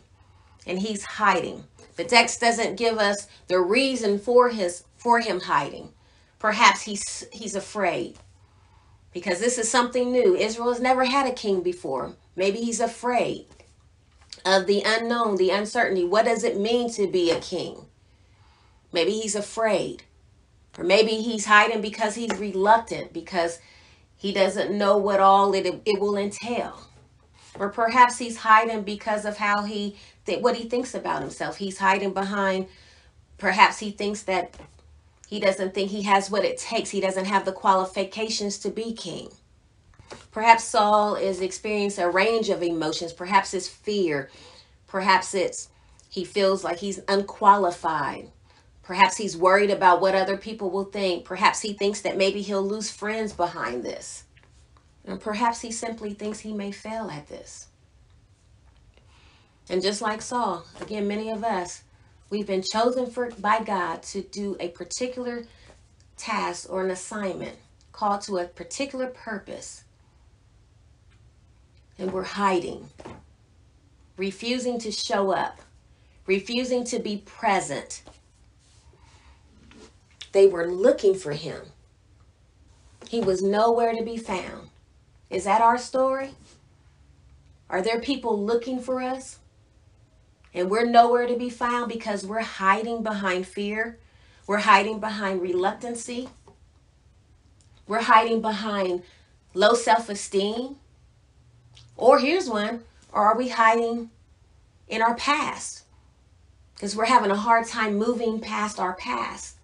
and 0.66 0.80
he's 0.80 1.04
hiding. 1.04 1.64
The 1.96 2.04
text 2.04 2.40
doesn't 2.40 2.78
give 2.78 3.00
us 3.00 3.28
the 3.48 3.60
reason 3.60 4.20
for 4.20 4.50
his 4.50 4.84
for 4.98 5.20
him 5.20 5.42
hiding. 5.42 5.90
Perhaps 6.40 6.84
he's 6.84 7.26
he's 7.32 7.56
afraid. 7.56 8.18
Because 9.14 9.40
this 9.40 9.58
is 9.58 9.70
something 9.70 10.12
new. 10.12 10.36
Israel 10.36 10.70
has 10.70 10.80
never 10.80 11.06
had 11.06 11.26
a 11.26 11.34
king 11.34 11.62
before. 11.62 12.14
Maybe 12.36 12.60
he's 12.60 12.80
afraid 12.80 13.48
of 14.46 14.68
the 14.68 14.84
unknown, 14.86 15.38
the 15.38 15.50
uncertainty. 15.50 16.06
What 16.06 16.26
does 16.26 16.44
it 16.44 16.60
mean 16.60 16.92
to 16.92 17.08
be 17.08 17.32
a 17.32 17.40
king? 17.40 17.86
Maybe 18.94 19.12
he's 19.12 19.36
afraid. 19.36 20.04
Or 20.78 20.84
maybe 20.84 21.22
he's 21.22 21.46
hiding 21.46 21.82
because 21.82 22.16
he's 22.16 22.38
reluctant, 22.38 23.14
because 23.14 23.60
he 24.16 24.32
doesn't 24.32 24.76
know 24.76 24.98
what 24.98 25.20
all 25.20 25.54
it, 25.54 25.66
it 25.86 26.00
will 26.00 26.18
entail. 26.18 26.80
Or 27.58 27.70
perhaps 27.70 28.18
he's 28.20 28.38
hiding 28.38 28.84
because 28.84 29.26
of 29.26 29.38
how 29.38 29.64
he, 29.64 29.96
th- 30.26 30.42
what 30.42 30.56
he 30.56 30.70
thinks 30.70 30.94
about 30.94 31.22
himself. 31.22 31.58
He's 31.58 31.80
hiding 31.80 32.14
behind, 32.14 32.68
perhaps 33.38 33.80
he 33.80 33.92
thinks 33.92 34.24
that 34.24 34.56
he 35.28 35.40
doesn't 35.40 35.74
think 35.74 35.92
he 35.92 36.04
has 36.04 36.30
what 36.30 36.46
it 36.46 36.58
takes. 36.58 36.92
He 36.92 37.02
doesn't 37.02 37.26
have 37.26 37.46
the 37.46 37.52
qualifications 37.52 38.58
to 38.60 38.70
be 38.70 38.94
king. 38.94 39.30
Perhaps 40.32 40.64
Saul 40.64 41.16
is 41.16 41.42
experiencing 41.42 42.04
a 42.04 42.10
range 42.10 42.50
of 42.50 42.64
emotions. 42.64 43.12
Perhaps 43.12 43.54
it's 43.54 43.68
fear. 43.68 44.30
Perhaps 44.88 45.34
it's 45.34 45.70
he 46.10 46.24
feels 46.24 46.64
like 46.64 46.78
he's 46.78 47.02
unqualified. 47.08 48.32
Perhaps 48.88 49.18
he's 49.18 49.36
worried 49.36 49.70
about 49.70 50.00
what 50.00 50.16
other 50.16 50.38
people 50.38 50.70
will 50.70 50.86
think. 50.86 51.26
Perhaps 51.26 51.62
he 51.62 51.74
thinks 51.74 52.00
that 52.00 52.16
maybe 52.16 52.42
he'll 52.42 52.66
lose 52.66 52.90
friends 52.90 53.34
behind 53.34 53.84
this. 53.84 54.24
And 55.04 55.20
perhaps 55.20 55.60
he 55.60 55.74
simply 55.74 56.14
thinks 56.14 56.40
he 56.40 56.54
may 56.54 56.72
fail 56.72 57.12
at 57.12 57.28
this. 57.28 57.68
And 59.70 59.82
just 59.82 60.02
like 60.02 60.22
Saul, 60.22 60.66
again, 60.80 61.06
many 61.06 61.30
of 61.30 61.44
us, 61.44 61.84
we've 62.30 62.48
been 62.48 62.64
chosen 62.64 63.08
for 63.08 63.30
by 63.32 63.62
God 63.62 64.04
to 64.04 64.22
do 64.22 64.56
a 64.62 64.70
particular 64.70 65.44
task 66.16 66.68
or 66.70 66.86
an 66.86 66.90
assignment, 66.90 67.58
called 67.92 68.22
to 68.22 68.38
a 68.38 68.46
particular 68.46 69.08
purpose. 69.08 69.84
And 72.00 72.14
we're 72.14 72.24
hiding, 72.24 72.88
refusing 74.16 74.80
to 74.80 74.94
show 74.94 75.32
up, 75.32 75.60
refusing 76.26 76.86
to 76.86 77.00
be 77.00 77.18
present 77.18 78.04
they 80.38 80.46
were 80.46 80.68
looking 80.68 81.16
for 81.16 81.32
him. 81.32 81.60
He 83.10 83.20
was 83.20 83.42
nowhere 83.42 83.96
to 83.96 84.04
be 84.04 84.18
found. 84.18 84.70
Is 85.32 85.46
that 85.46 85.62
our 85.62 85.80
story? 85.80 86.36
Are 87.72 87.82
there 87.82 88.00
people 88.00 88.40
looking 88.40 88.80
for 88.80 89.02
us? 89.02 89.40
And 90.54 90.70
we're 90.70 90.86
nowhere 90.86 91.26
to 91.26 91.36
be 91.36 91.50
found 91.50 91.90
because 91.92 92.24
we're 92.24 92.42
hiding 92.42 93.02
behind 93.02 93.48
fear. 93.48 93.98
We're 94.46 94.60
hiding 94.60 95.00
behind 95.00 95.42
reluctancy. 95.42 96.30
We're 97.88 98.04
hiding 98.04 98.40
behind 98.40 99.02
low 99.56 99.74
self 99.74 100.08
esteem. 100.08 100.76
Or 101.96 102.20
here's 102.20 102.48
one, 102.48 102.84
or 103.12 103.24
are 103.24 103.36
we 103.36 103.50
hiding 103.50 104.12
in 104.88 105.02
our 105.02 105.16
past? 105.16 105.86
Because 106.76 106.96
we're 106.96 107.06
having 107.06 107.32
a 107.32 107.36
hard 107.36 107.66
time 107.66 107.96
moving 107.96 108.40
past 108.40 108.80
our 108.80 108.94
past. 108.94 109.57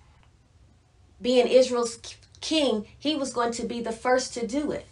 Being 1.24 1.48
Israel's 1.48 1.98
king, 2.42 2.86
he 3.00 3.15
was 3.15 3.34
going 3.34 3.53
to 3.53 3.65
be 3.65 3.82
the 3.82 3.94
first 3.94 4.34
to 4.36 4.46
do 4.46 4.72
it. 4.72 4.86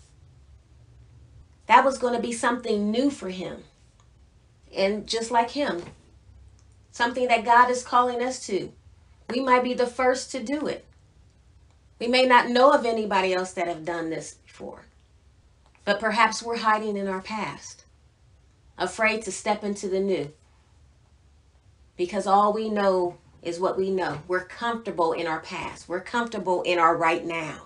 That 1.68 1.84
was 1.84 1.98
going 1.98 2.16
to 2.16 2.22
be 2.22 2.32
something 2.32 2.90
new 2.90 3.12
for 3.12 3.30
him. 3.30 3.66
And 4.76 5.06
just 5.06 5.30
like 5.30 5.52
him, 5.52 5.84
something 6.92 7.28
that 7.28 7.44
God 7.44 7.70
is 7.70 7.84
calling 7.84 8.24
us 8.24 8.46
to. 8.48 8.72
We 9.30 9.42
might 9.42 9.64
be 9.64 9.74
the 9.74 9.86
first 9.86 10.32
to 10.32 10.42
do 10.42 10.68
it. 10.68 10.86
We 12.00 12.08
may 12.08 12.26
not 12.26 12.50
know 12.50 12.72
of 12.72 12.86
anybody 12.86 13.34
else 13.34 13.52
that 13.54 13.68
have 13.68 13.84
done 13.84 14.10
this 14.10 14.36
before. 14.46 14.86
But 15.84 16.00
perhaps 16.00 16.42
we're 16.42 16.58
hiding 16.58 16.96
in 16.96 17.10
our 17.10 17.22
past, 17.22 17.84
afraid 18.78 19.24
to 19.24 19.32
step 19.32 19.64
into 19.66 19.90
the 19.90 20.00
new. 20.00 20.32
Because 21.98 22.26
all 22.26 22.54
we 22.54 22.70
know 22.70 23.18
is 23.42 23.60
what 23.60 23.78
we 23.78 23.90
know. 23.90 24.22
We're 24.28 24.46
comfortable 24.46 25.14
in 25.14 25.28
our 25.28 25.40
past. 25.40 25.90
We're 25.90 26.02
comfortable 26.02 26.62
in 26.64 26.80
our 26.80 26.96
right 26.96 27.26
now. 27.26 27.66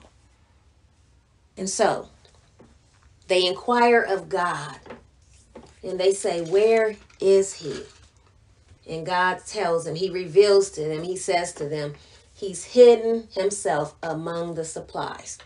And 1.58 1.70
so, 1.70 2.10
they 3.28 3.46
inquire 3.46 4.02
of 4.02 4.30
God 4.30 4.78
and 5.84 6.00
they 6.00 6.14
say, 6.14 6.42
Where 6.42 6.96
is 7.20 7.54
he? 7.54 7.84
And 8.88 9.06
God 9.06 9.40
tells 9.46 9.86
them, 9.86 9.96
He 9.96 10.10
reveals 10.10 10.70
to 10.72 10.82
them, 10.82 11.04
He 11.04 11.18
says 11.18 11.54
to 11.54 11.68
them, 11.68 11.94
He's 12.34 12.66
hidden 12.66 13.28
Himself 13.32 13.96
among 14.04 14.56
the 14.56 14.66
supplies. 14.66 15.38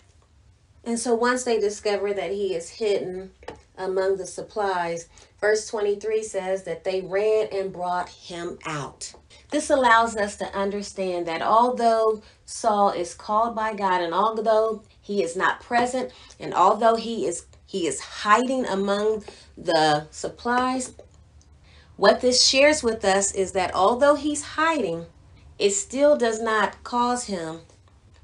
And 0.83 0.99
so 0.99 1.13
once 1.13 1.43
they 1.43 1.59
discover 1.59 2.13
that 2.13 2.31
He 2.31 2.55
is 2.55 2.69
hidden 2.69 3.31
among 3.79 4.17
the 4.17 4.27
supplies, 4.27 5.07
verse 5.39 5.67
23 5.67 6.21
says 6.23 6.63
that 6.63 6.83
they 6.83 7.01
ran 7.01 7.47
and 7.51 7.73
brought 7.73 8.09
Him 8.09 8.59
out. 8.65 9.13
This 9.51 9.69
allows 9.69 10.15
us 10.15 10.35
to 10.37 10.55
understand 10.55 11.27
that 11.27 11.41
although 11.41 12.21
Saul 12.45 12.91
is 12.91 13.15
called 13.15 13.55
by 13.55 13.73
God 13.73 14.01
and 14.01 14.13
although 14.13 14.83
he 15.01 15.23
is 15.23 15.35
not 15.35 15.61
present 15.61 16.11
and 16.39 16.53
although 16.53 16.95
he 16.95 17.25
is 17.25 17.45
he 17.65 17.87
is 17.87 17.99
hiding 17.99 18.65
among 18.65 19.23
the 19.55 20.07
supplies. 20.09 20.93
What 21.97 22.21
this 22.21 22.43
shares 22.43 22.81
with 22.81 23.05
us 23.05 23.31
is 23.31 23.51
that 23.51 23.75
although 23.75 24.15
he's 24.15 24.41
hiding, 24.41 25.05
it 25.59 25.71
still 25.71 26.17
does 26.17 26.41
not 26.41 26.83
cause 26.83 27.25
him 27.25 27.59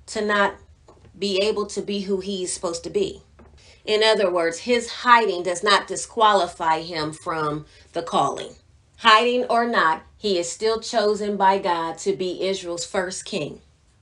to 0.08 0.26
not 0.26 0.56
be 1.18 1.40
able 1.44 1.68
to 1.68 1.82
be 1.82 2.02
who 2.02 2.22
he's 2.22 2.54
supposed 2.54 2.84
to 2.86 2.90
be. 2.90 3.22
In 3.86 4.04
other 4.04 4.32
words, 4.32 4.60
his 4.60 4.90
hiding 4.90 5.44
does 5.44 5.64
not 5.64 5.88
disqualify 5.88 6.82
him 6.82 7.14
from 7.14 7.66
the 7.94 8.02
calling. 8.02 8.56
Hiding 8.98 9.46
or 9.46 9.68
not, 9.68 10.04
he 10.18 10.40
is 10.40 10.52
still 10.52 10.80
chosen 10.80 11.38
by 11.38 11.60
God 11.60 11.98
to 12.00 12.16
be 12.16 12.48
Israel's 12.48 12.86
first 12.86 13.26
king. 13.26 13.62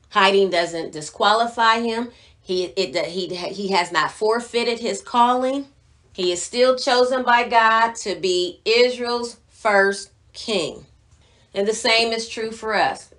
Hiding 0.09 0.49
doesn't 0.49 0.93
disqualify 0.93 1.79
him. 1.79 2.11
He 2.39 2.65
it 2.65 2.95
he 3.07 3.27
he 3.35 3.69
has 3.69 3.91
not 3.91 4.11
forfeited 4.11 4.79
his 4.79 5.01
calling. 5.01 5.65
He 6.13 6.31
is 6.31 6.41
still 6.43 6.77
chosen 6.77 7.23
by 7.23 7.47
God 7.47 7.95
to 7.95 8.15
be 8.15 8.61
Israel's 8.65 9.37
first 9.49 10.11
king. 10.33 10.85
And 11.53 11.67
the 11.67 11.73
same 11.73 12.13
is 12.13 12.29
true 12.29 12.51
for 12.51 12.75
us. 12.75 13.13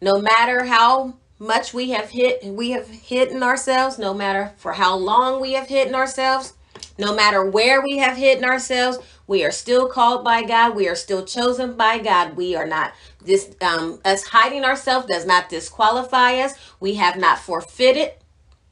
No 0.00 0.20
matter 0.20 0.64
how 0.64 1.14
much 1.44 1.74
we 1.74 1.90
have 1.90 2.10
hit 2.10 2.42
we 2.44 2.70
have 2.70 2.88
hidden 2.88 3.42
ourselves, 3.42 3.98
no 3.98 4.14
matter 4.14 4.52
for 4.56 4.72
how 4.72 4.96
long 4.96 5.40
we 5.40 5.52
have 5.52 5.68
hidden 5.68 5.94
ourselves, 5.94 6.54
no 6.98 7.14
matter 7.14 7.44
where 7.44 7.82
we 7.82 7.98
have 7.98 8.16
hidden 8.16 8.44
ourselves, 8.44 8.98
we 9.26 9.44
are 9.44 9.50
still 9.50 9.88
called 9.88 10.24
by 10.24 10.42
God. 10.42 10.74
We 10.74 10.88
are 10.88 10.94
still 10.96 11.24
chosen 11.24 11.76
by 11.76 11.98
God. 11.98 12.36
We 12.36 12.56
are 12.56 12.66
not 12.66 12.92
this 13.22 13.54
um 13.60 14.00
us 14.04 14.24
hiding 14.24 14.64
ourselves 14.64 15.06
does 15.06 15.26
not 15.26 15.48
disqualify 15.48 16.36
us. 16.36 16.54
We 16.80 16.94
have 16.94 17.16
not 17.16 17.38
forfeited 17.38 18.12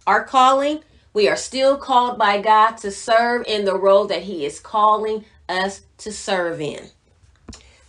our 0.07 0.25
calling, 0.25 0.81
we 1.15 1.29
are 1.29 1.37
still 1.37 1.77
called 1.77 2.19
by 2.19 2.41
God 2.41 2.73
to 2.79 2.91
serve 2.91 3.45
in 3.47 3.65
the 3.65 3.79
role 3.79 4.07
that 4.07 4.23
He 4.23 4.45
is 4.45 4.61
calling 4.61 5.25
us 5.49 5.83
to 5.99 6.11
serve 6.11 6.61
in. 6.61 6.89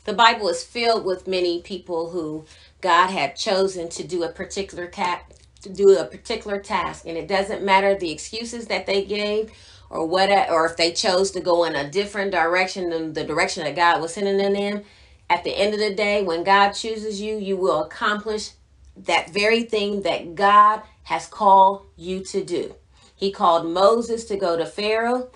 The 0.05 0.13
Bible 0.13 0.49
is 0.49 0.63
filled 0.63 1.05
with 1.05 1.27
many 1.27 1.61
people 1.61 2.09
who 2.09 2.45
God 2.83 3.07
had 3.07 3.37
chosen 3.37 3.89
to 3.89 4.03
do 4.03 4.23
a 4.23 4.29
particular 4.29 4.87
task 4.87 5.25
to 5.61 5.69
do 5.69 5.97
a 5.97 6.03
particular 6.03 6.59
task 6.59 7.05
and 7.07 7.17
it 7.17 7.29
doesn't 7.29 7.63
matter 7.63 7.95
the 7.95 8.11
excuses 8.11 8.67
that 8.67 8.85
they 8.85 9.05
gave 9.05 9.49
or 9.89 10.05
what 10.05 10.29
or 10.49 10.65
if 10.65 10.75
they 10.75 10.91
chose 10.91 11.31
to 11.31 11.39
go 11.39 11.63
in 11.63 11.75
a 11.75 11.89
different 11.89 12.31
direction 12.31 12.89
than 12.89 13.13
the 13.13 13.23
direction 13.23 13.63
that 13.63 13.77
God 13.77 14.01
was 14.01 14.13
sending 14.13 14.37
them 14.37 14.55
in 14.55 14.83
at 15.29 15.45
the 15.45 15.57
end 15.57 15.73
of 15.73 15.79
the 15.79 15.95
day 15.95 16.21
when 16.21 16.43
God 16.43 16.73
chooses 16.73 17.21
you 17.21 17.37
you 17.37 17.55
will 17.55 17.83
accomplish 17.83 18.51
that 18.97 19.29
very 19.29 19.63
thing 19.63 20.01
that 20.01 20.35
God 20.35 20.81
has 21.03 21.25
called 21.27 21.87
you 21.95 22.23
to 22.25 22.43
do. 22.43 22.75
He 23.15 23.31
called 23.31 23.65
Moses 23.65 24.25
to 24.25 24.35
go 24.35 24.57
to 24.57 24.65
Pharaoh 24.65 25.31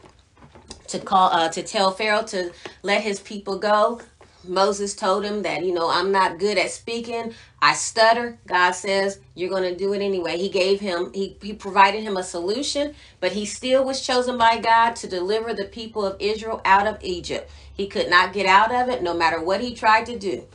to 0.88 1.00
call 1.00 1.32
uh, 1.32 1.50
to 1.50 1.64
tell 1.64 1.92
Pharaoh 1.92 2.24
to 2.24 2.52
let 2.84 3.02
his 3.02 3.22
people 3.22 3.58
go. 3.58 4.02
Moses 4.48 4.96
told 4.96 5.24
him 5.24 5.44
that, 5.44 5.66
you 5.66 5.74
know, 5.74 5.90
I'm 5.90 6.12
not 6.12 6.40
good 6.40 6.58
at 6.58 6.72
speaking. 6.72 7.34
I 7.62 7.74
stutter. 7.74 8.38
God 8.48 8.72
says, 8.72 9.20
you're 9.36 9.50
going 9.50 9.64
to 9.64 9.76
do 9.76 9.94
it 9.94 10.02
anyway. 10.02 10.38
He 10.38 10.50
gave 10.50 10.80
him, 10.80 11.12
he, 11.14 11.38
he 11.42 11.54
provided 11.54 12.04
him 12.04 12.18
a 12.18 12.24
solution, 12.24 12.94
but 13.20 13.32
he 13.32 13.46
still 13.46 13.84
was 13.84 14.06
chosen 14.06 14.38
by 14.38 14.60
God 14.60 14.96
to 14.98 15.08
deliver 15.08 15.54
the 15.54 15.66
people 15.66 16.06
of 16.06 16.18
Israel 16.20 16.62
out 16.66 16.88
of 16.88 16.98
Egypt. 17.02 17.50
He 17.74 17.88
could 17.88 18.10
not 18.10 18.34
get 18.34 18.46
out 18.46 18.72
of 18.72 18.90
it 18.90 19.04
no 19.04 19.14
matter 19.14 19.42
what 19.42 19.62
he 19.62 19.74
tried 19.74 20.06
to 20.08 20.18
do. 20.18 20.46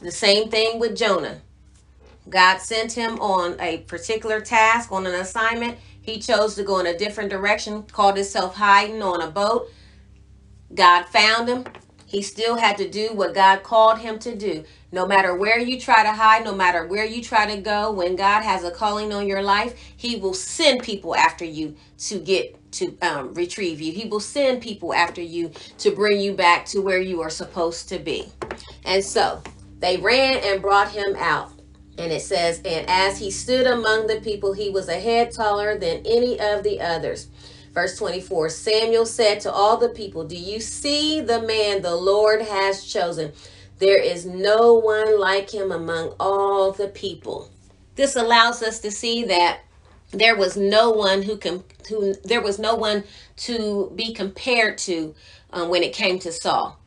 The 0.00 0.10
same 0.10 0.50
thing 0.50 0.78
with 0.78 0.96
Jonah. 0.96 1.40
God 2.28 2.58
sent 2.58 2.92
him 2.92 3.18
on 3.20 3.60
a 3.60 3.78
particular 3.78 4.40
task, 4.40 4.92
on 4.92 5.06
an 5.06 5.14
assignment. 5.14 5.78
He 6.00 6.18
chose 6.18 6.54
to 6.56 6.64
go 6.64 6.78
in 6.78 6.86
a 6.86 6.96
different 6.96 7.30
direction, 7.30 7.82
called 7.84 8.16
himself 8.16 8.56
hiding 8.56 9.02
on 9.02 9.20
a 9.20 9.30
boat. 9.30 9.68
God 10.74 11.04
found 11.04 11.48
him. 11.48 11.64
He 12.12 12.20
still 12.20 12.56
had 12.56 12.76
to 12.76 12.90
do 12.90 13.14
what 13.14 13.34
God 13.34 13.62
called 13.62 14.00
him 14.00 14.18
to 14.18 14.36
do. 14.36 14.64
No 14.92 15.06
matter 15.06 15.34
where 15.34 15.58
you 15.58 15.80
try 15.80 16.02
to 16.02 16.12
hide, 16.12 16.44
no 16.44 16.54
matter 16.54 16.86
where 16.86 17.06
you 17.06 17.22
try 17.22 17.46
to 17.46 17.58
go, 17.58 17.90
when 17.90 18.16
God 18.16 18.42
has 18.42 18.64
a 18.64 18.70
calling 18.70 19.14
on 19.14 19.26
your 19.26 19.40
life, 19.42 19.74
He 19.96 20.16
will 20.16 20.34
send 20.34 20.82
people 20.82 21.16
after 21.16 21.46
you 21.46 21.74
to 22.00 22.18
get 22.18 22.70
to 22.72 22.98
um, 23.00 23.32
retrieve 23.32 23.80
you. 23.80 23.94
He 23.94 24.10
will 24.10 24.20
send 24.20 24.60
people 24.60 24.92
after 24.92 25.22
you 25.22 25.52
to 25.78 25.90
bring 25.90 26.20
you 26.20 26.34
back 26.34 26.66
to 26.66 26.80
where 26.80 27.00
you 27.00 27.22
are 27.22 27.30
supposed 27.30 27.88
to 27.88 27.98
be. 27.98 28.26
And 28.84 29.02
so 29.02 29.42
they 29.78 29.96
ran 29.96 30.42
and 30.44 30.60
brought 30.60 30.90
him 30.90 31.16
out. 31.16 31.50
And 31.96 32.12
it 32.12 32.20
says, 32.20 32.58
And 32.58 32.86
as 32.90 33.18
he 33.18 33.30
stood 33.30 33.66
among 33.66 34.06
the 34.06 34.20
people, 34.20 34.52
he 34.52 34.68
was 34.68 34.90
a 34.90 35.00
head 35.00 35.32
taller 35.32 35.78
than 35.78 36.02
any 36.04 36.38
of 36.38 36.62
the 36.62 36.78
others. 36.78 37.28
Verse 37.72 37.98
24 37.98 38.50
Samuel 38.50 39.06
said 39.06 39.40
to 39.40 39.52
all 39.52 39.76
the 39.76 39.88
people, 39.88 40.24
Do 40.24 40.36
you 40.36 40.60
see 40.60 41.20
the 41.20 41.42
man 41.42 41.82
the 41.82 41.96
Lord 41.96 42.42
has 42.42 42.84
chosen? 42.84 43.32
There 43.78 44.00
is 44.00 44.26
no 44.26 44.74
one 44.74 45.18
like 45.18 45.52
him 45.52 45.72
among 45.72 46.14
all 46.20 46.72
the 46.72 46.88
people. 46.88 47.50
This 47.96 48.14
allows 48.14 48.62
us 48.62 48.78
to 48.80 48.90
see 48.90 49.24
that 49.24 49.60
there 50.12 50.36
was 50.36 50.56
no 50.56 50.90
one 50.90 51.22
who 51.22 51.36
can 51.36 51.64
who 51.88 52.14
there 52.24 52.42
was 52.42 52.58
no 52.58 52.74
one 52.74 53.04
to 53.36 53.90
be 53.94 54.12
compared 54.12 54.78
to 54.78 55.14
um, 55.52 55.68
when 55.68 55.82
it 55.82 55.92
came 55.92 56.18
to 56.20 56.30
Saul. 56.30 56.78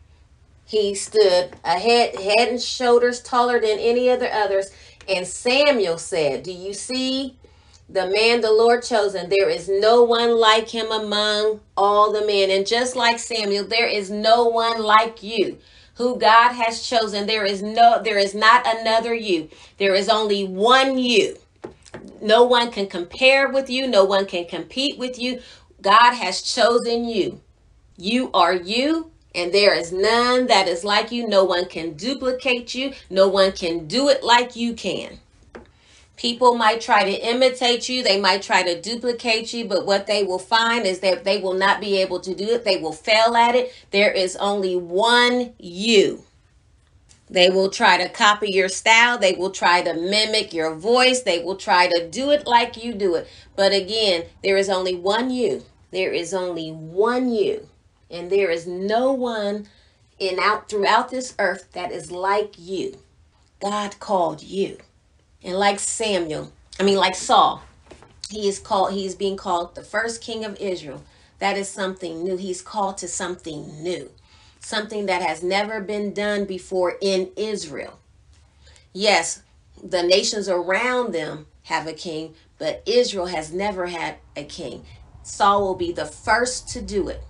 He 0.68 0.96
stood 0.96 1.56
a 1.64 1.78
head, 1.78 2.16
head 2.16 2.48
and 2.48 2.62
shoulders 2.62 3.22
taller 3.22 3.60
than 3.60 3.78
any 3.78 4.10
of 4.10 4.20
the 4.20 4.34
others 4.34 4.72
and 5.08 5.28
Samuel 5.28 5.98
said, 5.98 6.44
Do 6.44 6.52
you 6.52 6.74
see 6.74 7.38
the 7.90 8.08
man 8.08 8.42
the 8.42 8.52
Lord 8.52 8.84
chosen? 8.84 9.30
There 9.30 9.50
is 9.50 9.70
no 9.70 10.04
one 10.04 10.38
like 10.38 10.70
him 10.70 10.92
among 10.92 11.62
all 11.78 12.12
the 12.12 12.26
men. 12.26 12.50
And 12.50 12.66
just 12.66 12.96
like 12.96 13.20
Samuel, 13.20 13.66
there 13.66 13.88
is 13.88 14.10
no 14.10 14.46
one 14.46 14.82
like 14.82 15.22
you 15.24 15.58
who 15.96 16.18
God 16.18 16.54
has 16.54 16.88
chosen. 16.88 17.26
There 17.26 17.46
is 17.46 17.62
no, 17.62 18.02
there 18.04 18.18
is 18.18 18.36
not 18.36 18.66
another 18.68 19.14
you. 19.14 19.50
There 19.78 19.96
is 19.96 20.10
only 20.10 20.46
one 20.46 20.98
you. 20.98 21.38
No 22.22 22.44
one 22.44 22.72
can 22.72 22.88
compare 22.88 23.50
with 23.50 23.70
you. 23.70 23.88
No 23.88 24.04
one 24.04 24.26
can 24.26 24.46
compete 24.46 24.98
with 24.98 25.18
you. 25.18 25.42
God 25.82 26.14
has 26.14 26.42
chosen 26.42 27.06
you. 27.06 27.42
You 27.98 28.30
are 28.34 28.54
you 28.54 29.12
and 29.36 29.52
there 29.54 29.74
is 29.74 29.92
none 29.92 30.48
that 30.48 30.68
is 30.68 30.84
like 30.84 31.12
you. 31.12 31.28
No 31.28 31.44
one 31.44 31.66
can 31.66 31.94
duplicate 31.94 32.74
you. 32.74 32.94
No 33.10 33.28
one 33.28 33.52
can 33.52 33.86
do 33.86 34.08
it 34.10 34.24
like 34.24 34.56
you 34.56 34.74
can. 34.74 35.20
People 36.16 36.56
might 36.56 36.80
try 36.80 37.04
to 37.04 37.28
imitate 37.30 37.90
you, 37.90 38.02
they 38.02 38.20
might 38.20 38.42
try 38.42 38.64
to 38.64 38.82
duplicate 38.82 39.54
you, 39.54 39.66
but 39.66 39.86
what 39.86 40.08
they 40.08 40.24
will 40.24 40.40
find 40.40 40.86
is 40.86 41.00
that 41.00 41.26
they 41.26 41.40
will 41.40 41.54
not 41.54 41.82
be 41.82 41.98
able 41.98 42.20
to 42.22 42.34
do 42.34 42.52
it. 42.52 42.64
They 42.64 42.78
will 42.78 42.94
fail 42.94 43.36
at 43.36 43.56
it. 43.56 43.74
There 43.92 44.12
is 44.12 44.38
only 44.38 44.76
one 44.76 45.54
you. 45.60 46.24
They 47.30 47.50
will 47.50 47.70
try 47.70 47.98
to 47.98 48.08
copy 48.08 48.52
your 48.52 48.70
style. 48.70 49.18
They 49.18 49.34
will 49.34 49.50
try 49.50 49.82
to 49.82 49.94
mimic 49.94 50.54
your 50.54 50.76
voice. 50.76 51.22
They 51.22 51.44
will 51.44 51.56
try 51.56 51.88
to 51.88 52.08
do 52.08 52.30
it 52.32 52.46
like 52.46 52.82
you 52.82 52.94
do 52.94 53.16
it. 53.16 53.28
But 53.56 53.74
again, 53.74 54.26
there 54.44 54.58
is 54.58 54.70
only 54.70 54.96
one 54.96 55.32
you. 55.32 55.66
There 55.92 56.14
is 56.14 56.34
only 56.34 56.70
one 56.72 57.32
you. 57.32 57.68
And 58.12 58.32
there 58.32 58.52
is 58.52 58.68
no 58.68 59.12
one 59.12 59.68
in 60.20 60.40
out 60.40 60.70
throughout 60.70 61.10
this 61.10 61.34
earth 61.40 61.72
that 61.74 61.92
is 61.92 62.12
like 62.12 62.54
you. 62.58 63.00
God 63.60 64.00
called 64.00 64.44
you. 64.44 64.78
And 65.46 65.60
like 65.60 65.80
Samuel, 65.80 66.52
I 66.80 66.84
mean, 66.84 66.98
like 66.98 67.14
Saul, 67.14 67.62
he 68.32 68.48
is 68.48 68.58
called, 68.58 68.94
he 68.94 69.06
is 69.06 69.14
being 69.14 69.38
called 69.38 69.76
the 69.76 69.84
first 69.84 70.20
king 70.20 70.44
of 70.44 70.60
Israel. 70.60 71.04
That 71.38 71.56
is 71.56 71.70
something 71.70 72.24
new. 72.24 72.36
He's 72.36 72.64
called 72.64 72.98
to 72.98 73.08
something 73.08 73.84
new, 73.84 74.10
something 74.60 75.06
that 75.06 75.22
has 75.22 75.44
never 75.44 75.82
been 75.82 76.16
done 76.16 76.46
before 76.46 76.96
in 77.00 77.30
Israel. 77.38 78.00
Yes, 78.92 79.44
the 79.84 80.02
nations 80.02 80.50
around 80.50 81.14
them 81.14 81.46
have 81.64 81.86
a 81.86 81.94
king, 81.94 82.34
but 82.58 82.82
Israel 82.88 83.28
has 83.28 83.54
never 83.54 83.86
had 83.86 84.16
a 84.36 84.44
king. 84.44 84.84
Saul 85.22 85.62
will 85.62 85.76
be 85.76 85.92
the 85.92 86.06
first 86.06 86.70
to 86.70 86.82
do 86.82 87.08
it. 87.08 87.22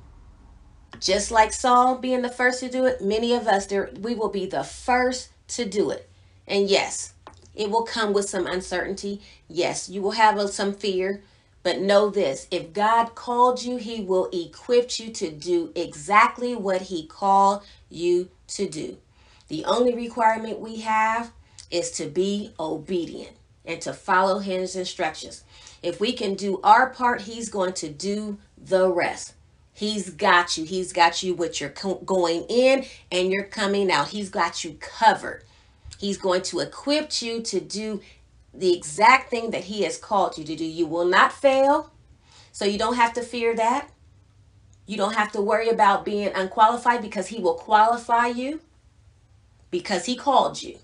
Just 1.01 1.31
like 1.31 1.51
Saul 1.51 1.95
being 1.95 2.21
the 2.21 2.29
first 2.29 2.61
to 2.61 2.69
do 2.69 2.85
it, 2.85 3.01
many 3.01 3.33
of 3.33 3.45
us 3.45 3.65
there 3.65 3.89
we 3.99 4.15
will 4.15 4.29
be 4.29 4.45
the 4.45 4.63
first 4.63 5.31
to 5.49 5.65
do 5.65 5.89
it. 5.89 6.09
And 6.47 6.69
yes, 6.69 7.14
it 7.55 7.69
will 7.69 7.83
come 7.83 8.13
with 8.13 8.29
some 8.29 8.47
uncertainty. 8.47 9.21
Yes, 9.47 9.89
you 9.89 10.01
will 10.01 10.11
have 10.11 10.37
uh, 10.37 10.47
some 10.47 10.73
fear, 10.73 11.21
but 11.63 11.79
know 11.79 12.09
this 12.09 12.47
if 12.51 12.73
God 12.73 13.15
called 13.15 13.63
you, 13.63 13.77
He 13.77 14.01
will 14.01 14.29
equip 14.31 14.99
you 14.99 15.11
to 15.11 15.31
do 15.31 15.71
exactly 15.75 16.55
what 16.55 16.83
He 16.83 17.05
called 17.05 17.63
you 17.89 18.29
to 18.49 18.67
do. 18.67 18.97
The 19.47 19.65
only 19.65 19.95
requirement 19.95 20.59
we 20.59 20.81
have 20.81 21.31
is 21.71 21.91
to 21.91 22.07
be 22.07 22.53
obedient 22.59 23.31
and 23.65 23.81
to 23.81 23.93
follow 23.93 24.39
His 24.39 24.75
instructions. 24.75 25.43
If 25.81 25.99
we 25.99 26.13
can 26.13 26.35
do 26.35 26.59
our 26.63 26.89
part, 26.89 27.21
He's 27.21 27.49
going 27.49 27.73
to 27.73 27.89
do 27.89 28.37
the 28.57 28.91
rest. 28.91 29.33
He's 29.73 30.09
got 30.09 30.57
you. 30.57 30.63
He's 30.63 30.93
got 30.93 31.21
you 31.21 31.33
with 31.33 31.59
your 31.59 31.69
going 31.69 32.45
in 32.47 32.85
and 33.11 33.29
you're 33.29 33.43
coming 33.43 33.91
out. 33.91 34.07
He's 34.07 34.29
got 34.29 34.63
you 34.63 34.77
covered. 34.79 35.43
He's 35.97 36.17
going 36.17 36.41
to 36.43 36.59
equip 36.59 37.21
you 37.21 37.41
to 37.41 37.59
do 37.59 38.01
the 38.53 38.75
exact 38.75 39.29
thing 39.29 39.51
that 39.51 39.65
He 39.65 39.83
has 39.83 39.97
called 39.97 40.37
you 40.37 40.43
to 40.45 40.55
do. 40.55 40.65
You 40.65 40.85
will 40.85 41.05
not 41.05 41.33
fail, 41.33 41.91
so 42.51 42.65
you 42.65 42.77
don't 42.77 42.95
have 42.95 43.13
to 43.13 43.21
fear 43.21 43.55
that. 43.55 43.89
You 44.85 44.97
don't 44.97 45.15
have 45.15 45.31
to 45.31 45.41
worry 45.41 45.69
about 45.69 46.05
being 46.05 46.31
unqualified 46.35 47.01
because 47.01 47.27
He 47.27 47.39
will 47.39 47.55
qualify 47.55 48.27
you 48.27 48.61
because 49.71 50.05
He 50.05 50.15
called 50.15 50.61
you. 50.61 50.79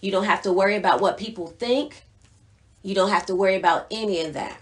You 0.00 0.10
don't 0.10 0.24
have 0.24 0.42
to 0.42 0.52
worry 0.52 0.76
about 0.76 1.00
what 1.00 1.18
people 1.18 1.48
think. 1.48 2.04
You 2.82 2.94
don't 2.94 3.10
have 3.10 3.26
to 3.26 3.34
worry 3.34 3.56
about 3.56 3.86
any 3.90 4.20
of 4.20 4.32
that. 4.34 4.58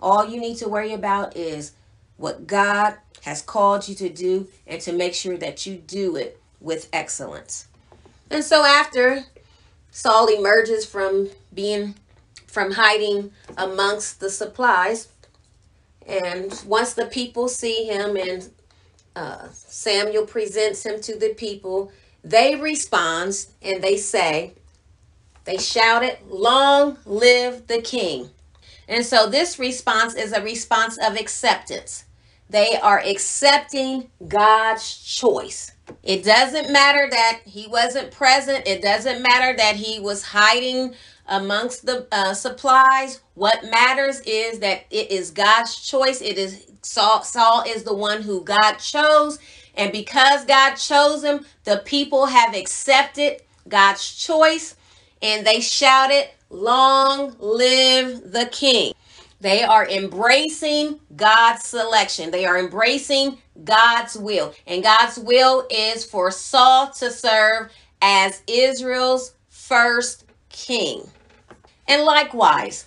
All 0.00 0.26
you 0.26 0.40
need 0.40 0.56
to 0.58 0.68
worry 0.68 0.92
about 0.92 1.36
is 1.36 1.72
what 2.16 2.46
God 2.46 2.96
has 3.22 3.40
called 3.40 3.88
you 3.88 3.94
to 3.96 4.08
do 4.08 4.48
and 4.66 4.80
to 4.82 4.92
make 4.92 5.14
sure 5.14 5.36
that 5.36 5.66
you 5.66 5.76
do 5.76 6.16
it 6.16 6.40
with 6.60 6.88
excellence. 6.92 7.68
And 8.30 8.42
so 8.42 8.64
after 8.64 9.24
Saul 9.90 10.26
emerges 10.26 10.84
from 10.86 11.30
being 11.52 11.94
from 12.46 12.72
hiding 12.72 13.32
amongst 13.56 14.20
the 14.20 14.30
supplies, 14.30 15.08
and 16.06 16.62
once 16.66 16.94
the 16.94 17.06
people 17.06 17.48
see 17.48 17.84
him 17.84 18.16
and 18.16 18.50
uh, 19.16 19.48
Samuel 19.52 20.26
presents 20.26 20.84
him 20.84 21.00
to 21.00 21.16
the 21.18 21.34
people, 21.34 21.90
they 22.22 22.56
respond 22.56 23.46
and 23.62 23.82
they 23.82 23.96
say, 23.96 24.52
they 25.44 25.58
shouted, 25.58 26.18
Long 26.28 26.98
live 27.04 27.66
the 27.66 27.82
king. 27.82 28.30
And 28.88 29.04
so 29.04 29.28
this 29.28 29.58
response 29.58 30.14
is 30.14 30.32
a 30.32 30.42
response 30.42 30.98
of 30.98 31.16
acceptance. 31.16 32.04
They 32.50 32.76
are 32.76 33.00
accepting 33.00 34.10
God's 34.28 34.96
choice. 34.98 35.72
It 36.02 36.24
doesn't 36.24 36.72
matter 36.72 37.08
that 37.10 37.40
he 37.44 37.66
wasn't 37.66 38.10
present. 38.10 38.66
It 38.66 38.82
doesn't 38.82 39.22
matter 39.22 39.56
that 39.56 39.76
he 39.76 40.00
was 40.00 40.22
hiding 40.22 40.94
amongst 41.26 41.86
the 41.86 42.06
uh, 42.12 42.34
supplies. 42.34 43.20
What 43.34 43.64
matters 43.70 44.20
is 44.20 44.60
that 44.60 44.84
it 44.90 45.10
is 45.10 45.30
God's 45.30 45.76
choice. 45.76 46.20
It 46.20 46.38
is 46.38 46.66
Saul, 46.82 47.22
Saul 47.22 47.64
is 47.66 47.82
the 47.82 47.94
one 47.94 48.22
who 48.22 48.42
God 48.44 48.74
chose. 48.76 49.38
And 49.74 49.90
because 49.90 50.44
God 50.44 50.74
chose 50.74 51.24
him, 51.24 51.44
the 51.64 51.82
people 51.84 52.26
have 52.26 52.54
accepted 52.54 53.42
God's 53.68 54.14
choice 54.14 54.76
and 55.22 55.46
they 55.46 55.60
shouted, 55.60 56.28
Long 56.50 57.34
live 57.40 58.30
the 58.30 58.46
king. 58.52 58.92
They 59.44 59.62
are 59.62 59.86
embracing 59.86 61.00
God's 61.14 61.66
selection. 61.66 62.30
They 62.30 62.46
are 62.46 62.56
embracing 62.56 63.36
God's 63.62 64.16
will. 64.16 64.54
And 64.66 64.82
God's 64.82 65.18
will 65.18 65.66
is 65.70 66.02
for 66.02 66.30
Saul 66.30 66.88
to 66.92 67.10
serve 67.10 67.70
as 68.00 68.40
Israel's 68.46 69.34
first 69.50 70.24
king. 70.48 71.02
And 71.86 72.04
likewise, 72.04 72.86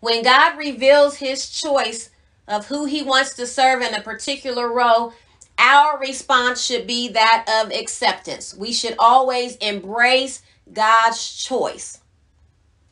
when 0.00 0.22
God 0.22 0.56
reveals 0.56 1.16
his 1.16 1.50
choice 1.50 2.08
of 2.48 2.66
who 2.66 2.86
he 2.86 3.02
wants 3.02 3.34
to 3.34 3.46
serve 3.46 3.82
in 3.82 3.92
a 3.92 4.00
particular 4.00 4.72
role, 4.72 5.12
our 5.58 5.98
response 5.98 6.62
should 6.64 6.86
be 6.86 7.08
that 7.08 7.46
of 7.62 7.70
acceptance. 7.70 8.54
We 8.54 8.72
should 8.72 8.94
always 8.98 9.56
embrace 9.56 10.40
God's 10.72 11.30
choice. 11.44 12.00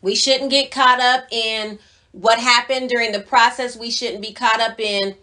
We 0.02 0.14
shouldn't 0.14 0.50
get 0.50 0.70
caught 0.70 1.00
up 1.00 1.24
in 1.30 1.78
what 2.12 2.38
happened 2.38 2.88
during 2.88 3.12
the 3.12 3.20
process. 3.20 3.76
We 3.76 3.90
shouldn't 3.90 4.22
be 4.22 4.32
caught 4.32 4.60
up 4.60 4.78
in 4.78 5.16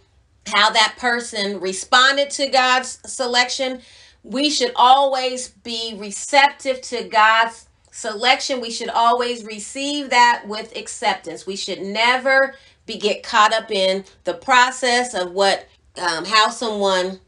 how 0.48 0.72
that 0.72 0.96
person 0.98 1.60
responded 1.60 2.30
to 2.32 2.48
God's 2.48 3.00
selection. 3.06 3.82
We 4.24 4.50
should 4.50 4.72
always 4.76 5.50
be 5.50 5.96
receptive 5.98 6.82
to 6.82 7.04
God's 7.04 7.68
selection. 7.92 8.62
We 8.62 8.72
should 8.72 8.90
always 8.90 9.44
receive 9.44 10.10
that 10.10 10.44
with 10.48 10.76
acceptance. 10.76 11.46
We 11.46 11.56
should 11.56 11.82
never 11.82 12.56
be 12.86 12.98
get 12.98 13.24
caught 13.24 13.54
up 13.54 13.72
in 13.72 14.04
the 14.24 14.34
process 14.34 15.14
of 15.14 15.32
what 15.32 15.68
um, 15.98 16.26
how 16.26 16.50
someone 16.50 17.20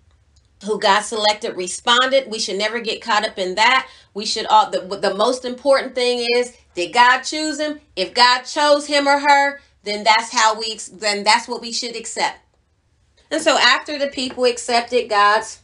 who 0.65 0.80
got 0.80 1.04
selected 1.04 1.58
responded. 1.58 2.30
We 2.30 2.39
should 2.39 2.58
never 2.58 2.80
get 2.80 3.02
caught 3.02 3.28
up 3.28 3.38
in 3.38 3.56
that. 3.56 3.89
We 4.13 4.26
should 4.26 4.45
all 4.47 4.69
the 4.69 4.82
the 4.97 5.13
most 5.15 5.45
important 5.45 5.95
thing 5.95 6.28
is 6.36 6.56
did 6.73 6.93
God 6.93 7.21
choose 7.21 7.60
him? 7.60 7.79
If 7.95 8.13
God 8.13 8.43
chose 8.43 8.88
him 8.88 9.07
or 9.07 9.19
her, 9.19 9.60
then 9.84 10.03
that's 10.03 10.31
how 10.31 10.57
we 10.57 10.79
then 10.93 11.23
that's 11.23 11.47
what 11.47 11.62
we 11.62 11.71
should 11.71 11.95
accept. 11.95 12.39
And 13.29 13.41
so 13.41 13.57
after 13.57 13.97
the 13.97 14.07
people 14.07 14.45
accepted 14.45 15.10
God's 15.10 15.62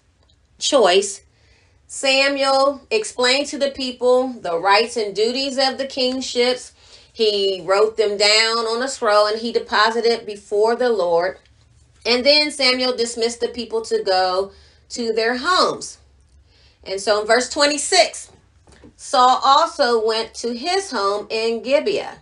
choice, 0.57 1.21
Samuel 1.87 2.81
explained 2.91 3.47
to 3.47 3.57
the 3.57 3.71
people 3.71 4.29
the 4.29 4.59
rights 4.59 4.97
and 4.97 5.15
duties 5.15 5.57
of 5.57 5.77
the 5.77 5.85
kingships. 5.85 6.73
He 7.13 7.61
wrote 7.65 7.97
them 7.97 8.17
down 8.17 8.59
on 8.59 8.83
a 8.83 8.87
scroll 8.87 9.27
and 9.27 9.39
he 9.39 9.51
deposited 9.51 10.11
it 10.11 10.25
before 10.25 10.75
the 10.75 10.89
Lord. 10.89 11.39
And 12.05 12.25
then 12.25 12.51
Samuel 12.51 12.95
dismissed 12.95 13.39
the 13.41 13.47
people 13.47 13.81
to 13.83 14.03
go 14.03 14.51
to 14.89 15.13
their 15.13 15.37
homes. 15.37 15.97
And 16.83 17.01
so 17.01 17.21
in 17.21 17.27
verse 17.27 17.49
26, 17.49 18.31
Saul 18.99 19.39
also 19.43 20.03
went 20.05 20.33
to 20.33 20.53
his 20.53 20.89
home 20.89 21.27
in 21.29 21.61
Gibeah, 21.61 22.17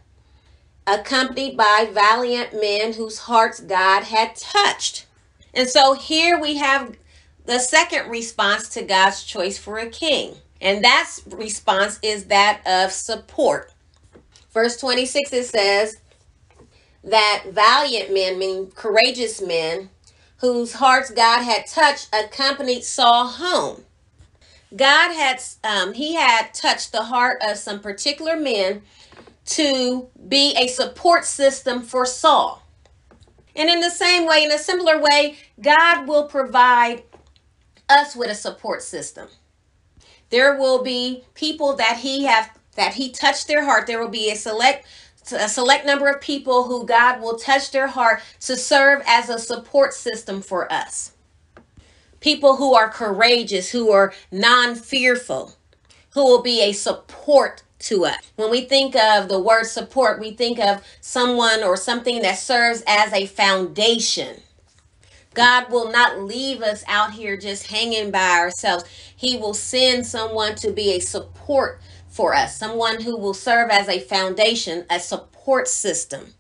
accompanied 0.86 1.56
by 1.56 1.90
valiant 1.92 2.54
men 2.54 2.94
whose 2.94 3.20
hearts 3.20 3.62
God 3.62 4.04
had 4.04 4.36
touched. 4.36 5.06
And 5.54 5.70
so 5.70 5.94
here 5.94 6.40
we 6.40 6.58
have 6.58 6.98
the 7.46 7.60
second 7.60 8.10
response 8.10 8.68
to 8.70 8.82
God's 8.82 9.24
choice 9.24 9.58
for 9.58 9.80
a 9.80 9.90
king. 9.90 10.36
And 10.60 10.84
that 10.84 11.10
response 11.28 11.98
is 12.04 12.26
that 12.26 12.62
of 12.66 12.92
support. 12.92 13.72
Verse 14.54 14.76
26 14.78 15.32
it 15.32 15.46
says 15.46 16.02
that 17.06 17.46
valiant 17.52 18.14
men, 18.14 18.38
meaning 18.38 18.72
courageous 18.72 19.42
men, 19.42 19.90
whose 20.40 20.74
hearts 20.74 21.10
God 21.10 21.44
had 21.44 21.68
touched, 21.68 22.10
accompanied 22.14 22.84
Saul 22.84 23.28
home. 23.28 23.86
God 24.76 25.14
had 25.14 25.42
um, 25.64 25.94
he 25.94 26.16
had 26.16 26.54
touched 26.54 26.92
the 26.92 27.04
heart 27.04 27.42
of 27.42 27.58
some 27.58 27.80
particular 27.80 28.36
men 28.36 28.82
to 29.46 30.08
be 30.28 30.56
a 30.58 30.68
support 30.68 31.26
system 31.26 31.82
for 31.82 32.06
Saul. 32.06 32.62
And 33.56 33.70
in 33.70 33.80
the 33.80 33.90
same 33.90 34.28
way, 34.28 34.44
in 34.44 34.52
a 34.52 34.58
similar 34.58 35.00
way, 35.00 35.38
God 35.62 36.08
will 36.08 36.28
provide 36.28 37.04
us 37.88 38.16
with 38.16 38.30
a 38.30 38.36
support 38.36 38.82
system. 38.82 39.30
There 40.30 40.58
will 40.58 40.84
be 40.84 41.24
people 41.36 41.76
that 41.78 41.98
he 42.00 42.26
have 42.26 42.50
that 42.76 42.96
he 42.96 43.12
touched 43.12 43.48
their 43.48 43.64
heart. 43.64 43.88
There 43.88 44.02
will 44.02 44.10
be 44.10 44.32
a 44.32 44.36
select 44.36 44.86
a 45.32 45.50
select 45.50 45.86
number 45.86 46.08
of 46.10 46.22
people 46.22 46.66
who 46.66 46.86
God 46.86 47.22
will 47.22 47.38
touch 47.38 47.72
their 47.72 47.88
heart 47.88 48.22
to 48.42 48.56
serve 48.56 49.02
as 49.08 49.30
a 49.30 49.40
support 49.40 49.94
system 49.94 50.42
for 50.42 50.72
us. 50.72 51.15
People 52.26 52.56
who 52.56 52.74
are 52.74 52.90
courageous, 52.90 53.70
who 53.70 53.92
are 53.92 54.12
non-fearful, 54.32 55.54
who 56.16 56.24
will 56.24 56.42
be 56.42 56.60
a 56.64 56.72
support 56.72 57.62
to 57.78 58.06
us. 58.06 58.18
When 58.36 58.50
we 58.50 58.62
think 58.62 58.96
of 58.96 59.30
the 59.30 59.40
word 59.40 59.68
support, 59.68 60.20
we 60.20 60.32
think 60.32 60.58
of 60.58 60.84
someone 61.02 61.64
or 61.64 61.78
something 61.78 62.24
that 62.24 62.40
serves 62.40 62.82
as 62.88 63.14
a 63.14 63.28
foundation. 63.28 64.42
God 65.36 65.72
will 65.72 65.92
not 65.92 66.20
leave 66.20 66.64
us 66.64 66.84
out 66.88 67.12
here 67.12 67.38
just 67.38 67.68
hanging 67.68 68.10
by 68.10 68.40
ourselves. 68.40 68.86
He 69.16 69.38
will 69.38 69.54
send 69.54 70.08
someone 70.08 70.56
to 70.56 70.72
be 70.72 70.94
a 70.94 71.02
support 71.02 71.80
for 72.10 72.34
us, 72.34 72.58
someone 72.58 73.04
who 73.04 73.16
will 73.16 73.36
serve 73.36 73.70
as 73.70 73.88
a 73.88 74.00
foundation, 74.00 74.84
a 74.90 75.00
support 75.00 75.68
system, 75.68 76.34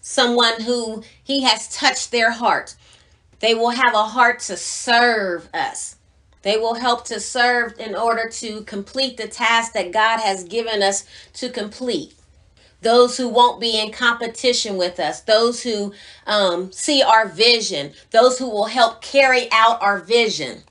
someone 0.00 0.62
who 0.62 1.02
He 1.22 1.42
has 1.42 1.68
touched 1.68 2.12
their 2.12 2.30
heart. 2.30 2.76
They 3.40 3.54
will 3.54 3.70
have 3.70 3.94
a 3.94 4.04
heart 4.04 4.40
to 4.40 4.56
serve 4.56 5.48
us. 5.52 5.96
They 6.42 6.56
will 6.56 6.74
help 6.74 7.04
to 7.06 7.18
serve 7.18 7.74
in 7.78 7.94
order 7.94 8.28
to 8.28 8.62
complete 8.62 9.16
the 9.16 9.26
task 9.26 9.72
that 9.72 9.92
God 9.92 10.20
has 10.20 10.44
given 10.44 10.82
us 10.82 11.04
to 11.34 11.50
complete. 11.50 12.14
Those 12.82 13.16
who 13.16 13.28
won't 13.28 13.60
be 13.60 13.80
in 13.80 13.90
competition 13.90 14.76
with 14.76 15.00
us, 15.00 15.22
those 15.22 15.62
who 15.62 15.92
um, 16.26 16.70
see 16.70 17.02
our 17.02 17.26
vision, 17.26 17.92
those 18.10 18.38
who 18.38 18.48
will 18.48 18.66
help 18.66 19.02
carry 19.02 19.48
out 19.50 19.82
our 19.82 19.98
vision, 19.98 20.62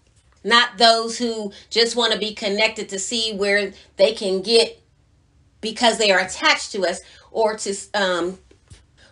not 0.45 0.77
those 0.77 1.17
who 1.17 1.51
just 1.69 1.95
want 1.95 2.13
to 2.13 2.19
be 2.19 2.33
connected 2.33 2.87
to 2.89 2.99
see 2.99 3.35
where 3.35 3.73
they 3.97 4.13
can 4.13 4.41
get 4.41 4.81
because 5.59 5.97
they 5.97 6.11
are 6.11 6.19
attached 6.19 6.71
to 6.71 6.85
us 6.85 7.01
or 7.31 7.57
to 7.57 7.75
um, 7.93 8.37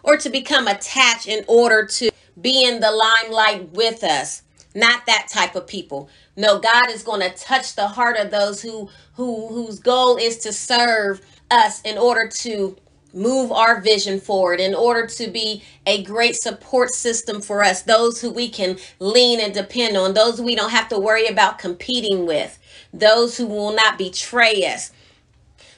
or 0.03 0.15
to 0.17 0.29
become 0.29 0.67
attached 0.67 1.27
in 1.27 1.43
order 1.47 1.85
to 1.85 2.09
be 2.41 2.65
in 2.65 2.79
the 2.79 2.91
limelight 2.91 3.69
with 3.73 4.03
us 4.03 4.43
not 4.75 5.05
that 5.05 5.27
type 5.29 5.55
of 5.55 5.67
people. 5.67 6.09
No 6.35 6.59
god 6.59 6.89
is 6.89 7.03
going 7.03 7.21
to 7.21 7.29
touch 7.37 7.75
the 7.75 7.87
heart 7.87 8.17
of 8.17 8.31
those 8.31 8.61
who 8.61 8.89
who 9.13 9.47
whose 9.47 9.79
goal 9.79 10.17
is 10.17 10.37
to 10.39 10.53
serve 10.53 11.21
us 11.51 11.81
in 11.81 11.97
order 11.97 12.27
to 12.27 12.75
move 13.13 13.51
our 13.51 13.79
vision 13.79 14.19
forward 14.19 14.59
in 14.59 14.73
order 14.73 15.05
to 15.05 15.27
be 15.27 15.61
a 15.85 16.01
great 16.03 16.35
support 16.35 16.89
system 16.89 17.39
for 17.39 17.63
us 17.63 17.83
those 17.83 18.19
who 18.19 18.31
we 18.31 18.49
can 18.49 18.75
lean 18.97 19.39
and 19.39 19.53
depend 19.53 19.95
on 19.95 20.15
those 20.15 20.41
we 20.41 20.55
don't 20.55 20.71
have 20.71 20.89
to 20.89 20.97
worry 20.97 21.27
about 21.27 21.59
competing 21.59 22.25
with 22.25 22.57
those 22.91 23.37
who 23.37 23.45
will 23.45 23.71
not 23.71 23.99
betray 23.99 24.65
us 24.65 24.91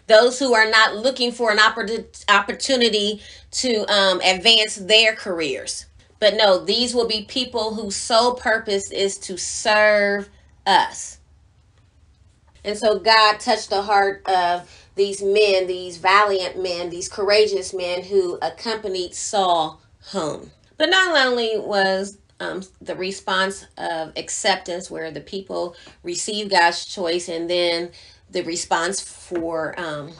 those 0.07 0.39
who 0.39 0.53
are 0.53 0.69
not 0.69 0.95
looking 0.95 1.29
for 1.29 1.51
an 1.51 1.59
opportunity 2.29 3.19
to 3.51 3.83
um, 3.91 4.21
advance 4.23 4.75
their 4.75 5.13
careers 5.13 5.87
but 6.19 6.35
no, 6.35 6.63
these 6.63 6.93
will 6.93 7.07
be 7.07 7.23
people 7.23 7.75
whose 7.75 7.95
sole 7.95 8.35
purpose 8.35 8.91
is 8.91 9.17
to 9.19 9.37
serve 9.37 10.29
us. 10.65 11.19
And 12.63 12.77
so 12.77 12.99
God 12.99 13.39
touched 13.39 13.69
the 13.69 13.83
heart 13.83 14.27
of 14.27 14.69
these 14.95 15.21
men, 15.21 15.67
these 15.67 15.97
valiant 15.97 16.61
men, 16.61 16.89
these 16.89 17.09
courageous 17.09 17.73
men 17.73 18.03
who 18.03 18.39
accompanied 18.41 19.13
Saul 19.13 19.81
home. 20.07 20.51
But 20.77 20.89
not 20.89 21.15
only 21.27 21.59
was 21.59 22.17
um, 22.39 22.63
the 22.81 22.95
response 22.95 23.65
of 23.77 24.13
acceptance, 24.17 24.89
where 24.89 25.11
the 25.11 25.21
people 25.21 25.75
received 26.03 26.51
God's 26.51 26.85
choice, 26.85 27.29
and 27.29 27.49
then 27.49 27.91
the 28.29 28.41
response 28.43 28.99
for 28.99 29.79
um, 29.79 30.11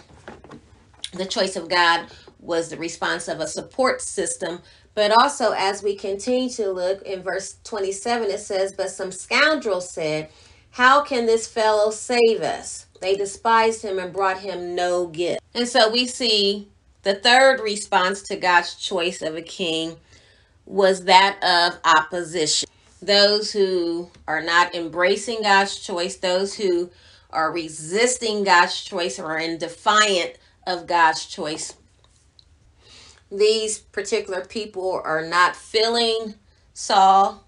the 1.13 1.25
choice 1.25 1.55
of 1.55 1.67
God 1.69 2.07
was 2.39 2.69
the 2.69 2.77
response 2.77 3.27
of 3.27 3.39
a 3.39 3.47
support 3.47 4.01
system 4.01 4.59
but 4.95 5.11
also, 5.11 5.51
as 5.51 5.83
we 5.83 5.95
continue 5.95 6.49
to 6.51 6.71
look 6.71 7.01
in 7.01 7.21
verse 7.21 7.57
27, 7.65 8.29
it 8.29 8.39
says, 8.39 8.73
But 8.73 8.89
some 8.89 9.11
scoundrels 9.11 9.89
said, 9.89 10.29
How 10.71 11.01
can 11.01 11.25
this 11.25 11.47
fellow 11.47 11.91
save 11.91 12.41
us? 12.41 12.85
They 13.01 13.15
despised 13.15 13.81
him 13.81 13.99
and 13.99 14.13
brought 14.13 14.39
him 14.39 14.73
no 14.73 15.07
gift. 15.07 15.41
And 15.53 15.67
so 15.67 15.91
we 15.91 16.07
see 16.07 16.69
the 17.03 17.13
third 17.13 17.59
response 17.59 18.21
to 18.23 18.37
God's 18.37 18.75
choice 18.75 19.21
of 19.21 19.35
a 19.35 19.41
king 19.41 19.97
was 20.65 21.03
that 21.03 21.37
of 21.43 21.79
opposition. 21.97 22.69
Those 23.01 23.51
who 23.51 24.09
are 24.29 24.41
not 24.41 24.73
embracing 24.73 25.41
God's 25.43 25.77
choice, 25.77 26.15
those 26.15 26.55
who 26.55 26.89
are 27.31 27.51
resisting 27.51 28.45
God's 28.45 28.81
choice 28.81 29.19
or 29.19 29.25
are 29.25 29.39
in 29.39 29.57
defiant 29.57 30.37
of 30.65 30.87
God's 30.87 31.25
choice 31.25 31.73
these 33.31 33.79
particular 33.79 34.45
people 34.45 35.01
are 35.03 35.25
not 35.25 35.55
feeling 35.55 36.35
Saul 36.73 37.43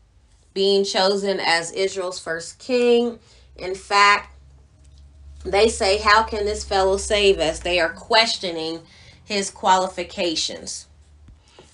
being 0.54 0.84
chosen 0.84 1.40
as 1.40 1.72
Israel's 1.72 2.20
first 2.20 2.60
king. 2.60 3.20
In 3.58 3.76
fact, 3.76 4.34
they 5.44 5.70
say, 5.70 5.98
How 5.98 6.24
can 6.24 6.46
this 6.46 6.63
fellow 6.63 6.98
save 6.98 7.40
us? 7.40 7.60
They 7.60 7.80
are 7.80 7.90
questioning 7.94 8.82
his 9.24 9.52
qualifications. 9.52 10.88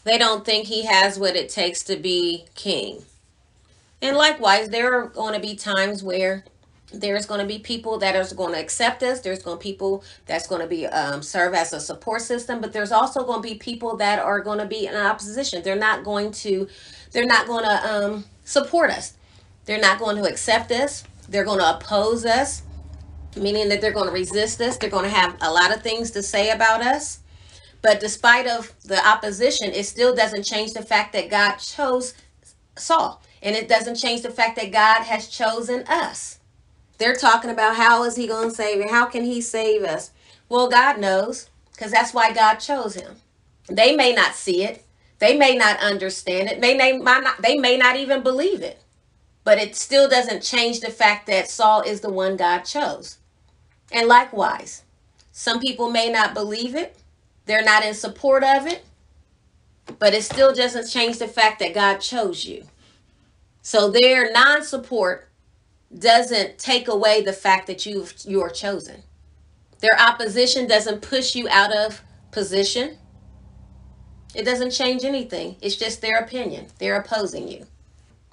They 0.03 0.17
don't 0.17 0.43
think 0.43 0.67
he 0.67 0.85
has 0.85 1.17
what 1.17 1.35
it 1.35 1.49
takes 1.49 1.83
to 1.83 1.95
be 1.95 2.45
king. 2.55 3.03
And 4.01 4.17
likewise, 4.17 4.69
there 4.69 4.93
are 4.99 5.07
going 5.07 5.33
to 5.33 5.39
be 5.39 5.55
times 5.55 6.03
where 6.03 6.43
there's 6.93 7.25
going 7.25 7.39
to 7.39 7.45
be 7.45 7.59
people 7.59 7.97
that 7.97 8.15
are 8.15 8.35
going 8.35 8.53
to 8.53 8.59
accept 8.59 9.03
us 9.03 9.19
there's 9.21 9.41
going 9.41 9.57
to 9.57 9.63
be 9.63 9.71
people 9.71 10.03
that's 10.25 10.47
going 10.47 10.61
to 10.61 10.67
be 10.67 10.85
um, 10.87 11.21
serve 11.21 11.53
as 11.53 11.73
a 11.73 11.79
support 11.79 12.21
system 12.21 12.61
but 12.61 12.71
there's 12.71 12.91
also 12.91 13.25
going 13.25 13.41
to 13.41 13.47
be 13.47 13.55
people 13.55 13.97
that 13.97 14.19
are 14.19 14.39
going 14.39 14.59
to 14.59 14.65
be 14.65 14.85
in 14.85 14.95
opposition. 14.95 15.61
They're 15.63 15.75
not 15.75 16.03
going 16.03 16.31
to 16.31 16.67
they're 17.11 17.25
not 17.25 17.47
going 17.47 17.63
to 17.63 17.93
um, 17.93 18.25
support 18.43 18.89
us. 18.89 19.13
They're 19.65 19.81
not 19.81 19.99
going 19.99 20.17
to 20.17 20.23
accept 20.23 20.71
us 20.71 21.03
they're 21.29 21.45
going 21.45 21.59
to 21.59 21.77
oppose 21.77 22.25
us 22.25 22.63
meaning 23.35 23.69
that 23.69 23.81
they're 23.81 23.91
going 23.91 24.07
to 24.07 24.13
resist 24.13 24.61
us. 24.61 24.77
They're 24.77 24.91
going 24.91 25.05
to 25.05 25.09
have 25.09 25.35
a 25.41 25.51
lot 25.51 25.75
of 25.75 25.81
things 25.81 26.11
to 26.11 26.21
say 26.21 26.51
about 26.51 26.81
us. 26.81 27.19
But 27.81 27.99
despite 27.99 28.45
of 28.45 28.71
the 28.83 29.05
opposition 29.05 29.71
it 29.71 29.85
still 29.85 30.15
doesn't 30.15 30.43
change 30.43 30.73
the 30.73 30.83
fact 30.83 31.13
that 31.13 31.29
god 31.29 31.57
chose 31.57 32.13
saul 32.75 33.21
and 33.41 33.55
it 33.55 33.67
doesn't 33.67 33.95
change 33.95 34.21
the 34.21 34.31
fact 34.31 34.55
that 34.55 34.71
god 34.71 35.03
has 35.03 35.27
chosen 35.27 35.83
us 35.87 36.39
they're 36.97 37.15
talking 37.15 37.49
about 37.49 37.75
how 37.75 38.03
is 38.03 38.15
he 38.15 38.27
going 38.27 38.49
to 38.49 38.55
save 38.55 38.79
me? 38.79 38.89
How 38.89 39.05
can 39.05 39.23
he 39.23 39.41
save 39.41 39.83
us? 39.83 40.11
Well, 40.49 40.69
God 40.69 40.99
knows 40.99 41.49
because 41.71 41.91
that's 41.91 42.13
why 42.13 42.31
God 42.33 42.55
chose 42.55 42.95
him. 42.95 43.15
They 43.67 43.95
may 43.95 44.13
not 44.13 44.35
see 44.35 44.63
it. 44.63 44.85
They 45.19 45.37
may 45.37 45.55
not 45.55 45.79
understand 45.79 46.49
it. 46.49 46.61
They 46.61 46.75
may, 46.75 46.97
not, 46.97 47.41
they 47.41 47.57
may 47.57 47.77
not 47.77 47.95
even 47.95 48.23
believe 48.23 48.61
it. 48.61 48.81
But 49.43 49.57
it 49.57 49.75
still 49.75 50.07
doesn't 50.07 50.41
change 50.43 50.79
the 50.79 50.89
fact 50.89 51.27
that 51.27 51.49
Saul 51.49 51.81
is 51.81 52.01
the 52.01 52.09
one 52.11 52.37
God 52.37 52.59
chose. 52.59 53.17
And 53.91 54.07
likewise, 54.07 54.83
some 55.31 55.59
people 55.59 55.89
may 55.89 56.09
not 56.09 56.33
believe 56.33 56.75
it. 56.75 56.97
They're 57.45 57.63
not 57.63 57.85
in 57.85 57.93
support 57.93 58.43
of 58.43 58.67
it. 58.67 58.85
But 59.99 60.13
it 60.13 60.23
still 60.23 60.53
doesn't 60.53 60.89
change 60.89 61.17
the 61.17 61.27
fact 61.27 61.59
that 61.59 61.73
God 61.73 61.97
chose 61.97 62.45
you. 62.45 62.65
So 63.61 63.89
their 63.89 64.31
non 64.31 64.63
support 64.63 65.29
doesn't 65.97 66.57
take 66.57 66.87
away 66.87 67.21
the 67.21 67.33
fact 67.33 67.67
that 67.67 67.85
you 67.85 68.07
you 68.25 68.41
are 68.41 68.49
chosen. 68.49 69.03
Their 69.79 69.99
opposition 69.99 70.67
doesn't 70.67 71.01
push 71.01 71.35
you 71.35 71.47
out 71.49 71.75
of 71.75 72.01
position. 72.31 72.97
It 74.33 74.43
doesn't 74.43 74.71
change 74.71 75.03
anything. 75.03 75.57
It's 75.61 75.75
just 75.75 76.01
their 76.01 76.17
opinion. 76.17 76.67
They're 76.79 76.95
opposing 76.95 77.47
you. 77.47 77.67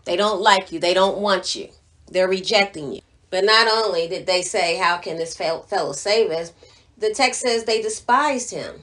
They 0.04 0.16
don't 0.16 0.40
like 0.40 0.72
you. 0.72 0.78
They 0.78 0.94
don't 0.94 1.18
want 1.18 1.54
you. 1.54 1.68
They're 2.10 2.28
rejecting 2.28 2.92
you. 2.92 3.00
But 3.30 3.44
not 3.44 3.68
only 3.68 4.08
did 4.08 4.26
they 4.26 4.42
say, 4.42 4.76
How 4.76 4.96
can 4.96 5.16
this 5.16 5.36
fellow 5.36 5.92
save 5.92 6.30
us? 6.30 6.52
The 6.96 7.14
text 7.14 7.40
says 7.40 7.64
they 7.64 7.80
despised 7.80 8.50
him 8.50 8.82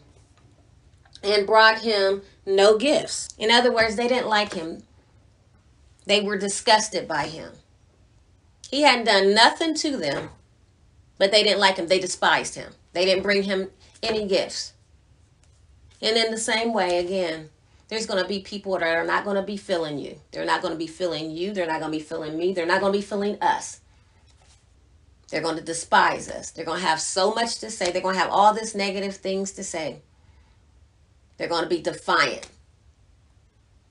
and 1.23 1.45
brought 1.45 1.81
him 1.81 2.21
no 2.45 2.77
gifts. 2.77 3.29
In 3.37 3.51
other 3.51 3.71
words, 3.71 3.95
they 3.95 4.07
didn't 4.07 4.29
like 4.29 4.53
him, 4.53 4.83
they 6.05 6.21
were 6.21 6.37
disgusted 6.37 7.07
by 7.07 7.27
him. 7.27 7.51
He 8.69 8.81
hadn't 8.81 9.05
done 9.05 9.33
nothing 9.33 9.73
to 9.75 9.97
them, 9.97 10.29
but 11.17 11.31
they 11.31 11.43
didn't 11.43 11.59
like 11.59 11.77
him. 11.77 11.87
They 11.87 11.99
despised 11.99 12.55
him. 12.55 12.73
They 12.93 13.05
didn't 13.05 13.23
bring 13.23 13.43
him 13.43 13.69
any 14.03 14.27
gifts. 14.27 14.73
And 16.01 16.17
in 16.17 16.31
the 16.31 16.37
same 16.37 16.73
way, 16.73 16.99
again, 16.99 17.49
there's 17.87 18.05
going 18.05 18.21
to 18.21 18.27
be 18.27 18.39
people 18.39 18.73
that 18.73 18.83
are 18.83 19.05
not 19.05 19.23
going 19.23 19.37
to 19.37 19.41
be 19.41 19.57
feeling 19.57 19.97
you. 19.97 20.19
They're 20.31 20.45
not 20.45 20.61
going 20.61 20.73
to 20.73 20.77
be 20.77 20.87
feeling 20.87 21.31
you. 21.31 21.53
They're 21.53 21.67
not 21.67 21.79
going 21.79 21.91
to 21.91 21.97
be 21.97 22.03
feeling 22.03 22.37
me. 22.37 22.53
They're 22.53 22.65
not 22.65 22.81
going 22.81 22.91
to 22.91 22.99
be 22.99 23.05
feeling 23.05 23.41
us. 23.41 23.79
They're 25.29 25.41
going 25.41 25.57
to 25.57 25.63
despise 25.63 26.29
us. 26.29 26.51
They're 26.51 26.65
going 26.65 26.81
to 26.81 26.85
have 26.85 27.01
so 27.01 27.33
much 27.33 27.59
to 27.59 27.69
say. 27.69 27.91
They're 27.91 28.01
going 28.01 28.15
to 28.15 28.21
have 28.21 28.31
all 28.31 28.53
this 28.53 28.75
negative 28.75 29.15
things 29.15 29.53
to 29.53 29.63
say. 29.63 30.01
They're 31.37 31.47
going 31.47 31.63
to 31.63 31.69
be 31.69 31.81
defiant. 31.81 32.47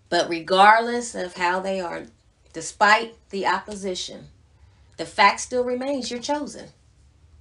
But 0.09 0.29
regardless 0.29 1.15
of 1.15 1.37
how 1.37 1.61
they 1.61 1.81
are, 1.81 2.05
despite 2.53 3.15
the 3.31 3.47
opposition, 3.47 4.29
the 4.97 5.07
fact 5.07 5.41
still 5.41 5.65
remains 5.65 6.11
you're 6.11 6.21
chosen. 6.21 6.69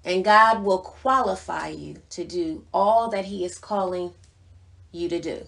And 0.04 0.24
God 0.24 0.64
will 0.64 0.80
qualify 0.80 1.70
you 1.70 1.98
to 2.12 2.24
do 2.24 2.64
all 2.74 3.10
that 3.10 3.26
He 3.26 3.44
is 3.44 3.58
calling 3.58 4.12
you 4.92 5.10
to 5.10 5.20
do. 5.20 5.46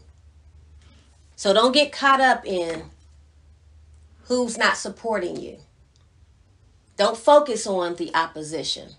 So 1.35 1.53
don't 1.53 1.71
get 1.73 1.91
caught 1.91 2.19
up 2.19 2.45
in 2.45 2.85
who's 4.23 4.57
not 4.57 4.77
supporting 4.77 5.39
you. 5.39 5.57
Don't 6.97 7.17
focus 7.17 7.67
on 7.67 7.95
the 7.95 8.13
opposition. 8.15 8.89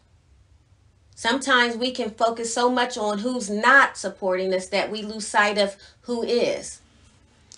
Sometimes 1.16 1.77
we 1.77 1.90
can 1.90 2.11
focus 2.11 2.55
so 2.55 2.71
much 2.71 2.97
on 2.97 3.18
who's 3.18 3.51
not 3.51 3.97
supporting 3.97 4.55
us 4.55 4.68
that 4.68 4.92
we 4.92 5.03
lose 5.03 5.27
sight 5.27 5.59
of 5.59 5.77
who 6.03 6.23
is. 6.23 6.81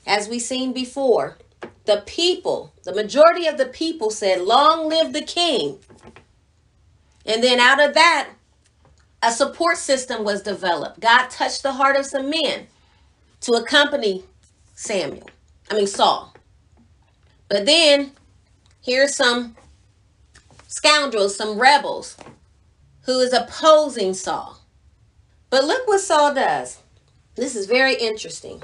As 0.07 0.29
we've 0.29 0.41
seen 0.41 0.73
before, 0.73 1.37
the 1.85 2.03
people, 2.07 2.73
the 2.85 2.95
majority 2.95 3.47
of 3.47 3.59
the 3.59 3.67
people 3.67 4.11
said, 4.11 4.43
Long 4.43 4.89
live 4.89 5.13
the 5.13 5.23
king. 5.23 5.79
And 7.27 7.43
then 7.43 7.61
out 7.61 7.81
of 7.81 7.95
that, 7.95 8.31
a 9.23 9.31
support 9.33 9.77
system 9.77 10.25
was 10.25 10.43
developed. 10.43 11.01
God 11.01 11.29
touched 11.29 11.63
the 11.63 11.73
heart 11.73 11.97
of 11.97 12.07
some 12.07 12.31
men 12.31 12.67
to 13.43 13.53
accompany 13.53 14.25
Samuel, 14.75 15.29
I 15.71 15.75
mean, 15.75 15.87
Saul. 15.87 16.35
But 17.49 17.67
then 17.67 18.13
here's 18.83 19.15
some 19.15 19.57
scoundrels, 20.69 21.37
some 21.37 21.59
rebels 21.59 22.17
who 23.03 23.21
is 23.21 23.33
opposing 23.33 24.15
Saul. 24.15 24.59
But 25.51 25.65
look 25.65 25.87
what 25.89 26.01
Saul 26.01 26.35
does. 26.35 26.79
This 27.35 27.57
is 27.57 27.67
very 27.67 27.95
interesting. 27.95 28.63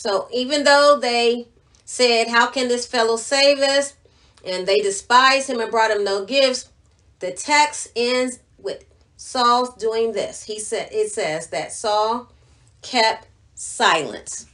So 0.00 0.28
even 0.32 0.64
though 0.64 0.98
they 0.98 1.46
said, 1.84 2.28
How 2.28 2.46
can 2.46 2.68
this 2.68 2.86
fellow 2.86 3.18
save 3.18 3.58
us? 3.58 3.96
And 4.42 4.66
they 4.66 4.78
despised 4.78 5.50
him 5.50 5.60
and 5.60 5.70
brought 5.70 5.90
him 5.90 6.04
no 6.04 6.24
gifts. 6.24 6.70
The 7.18 7.32
text 7.32 7.88
ends 7.94 8.38
with 8.56 8.86
Saul 9.18 9.76
doing 9.78 10.12
this. 10.12 10.44
He 10.44 10.58
said 10.58 10.88
it 10.90 11.12
says 11.12 11.48
that 11.48 11.74
Saul 11.74 12.32
kept 12.80 13.28
silence. 13.54 14.46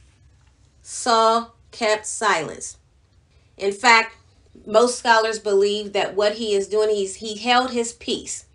Saul 0.81 1.55
kept 1.71 2.05
silence. 2.05 2.75
In 3.55 3.71
fact, 3.71 4.17
most 4.65 4.99
scholars 4.99 5.39
believe 5.39 5.93
that 5.93 6.13
what 6.13 6.33
he 6.33 6.55
is 6.55 6.67
doing, 6.67 6.89
he's 6.89 7.15
he 7.15 7.37
held 7.37 7.71
his 7.71 7.93
peace. 7.93 8.47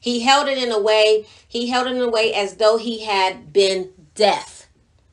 He 0.00 0.22
held 0.22 0.48
it 0.48 0.58
in 0.58 0.72
a 0.72 0.80
way, 0.80 1.24
he 1.46 1.68
held 1.68 1.86
it 1.86 1.94
in 1.94 2.02
a 2.02 2.10
way 2.10 2.34
as 2.34 2.56
though 2.56 2.78
he 2.78 3.04
had 3.04 3.52
been 3.52 3.90
deaf. 4.16 4.51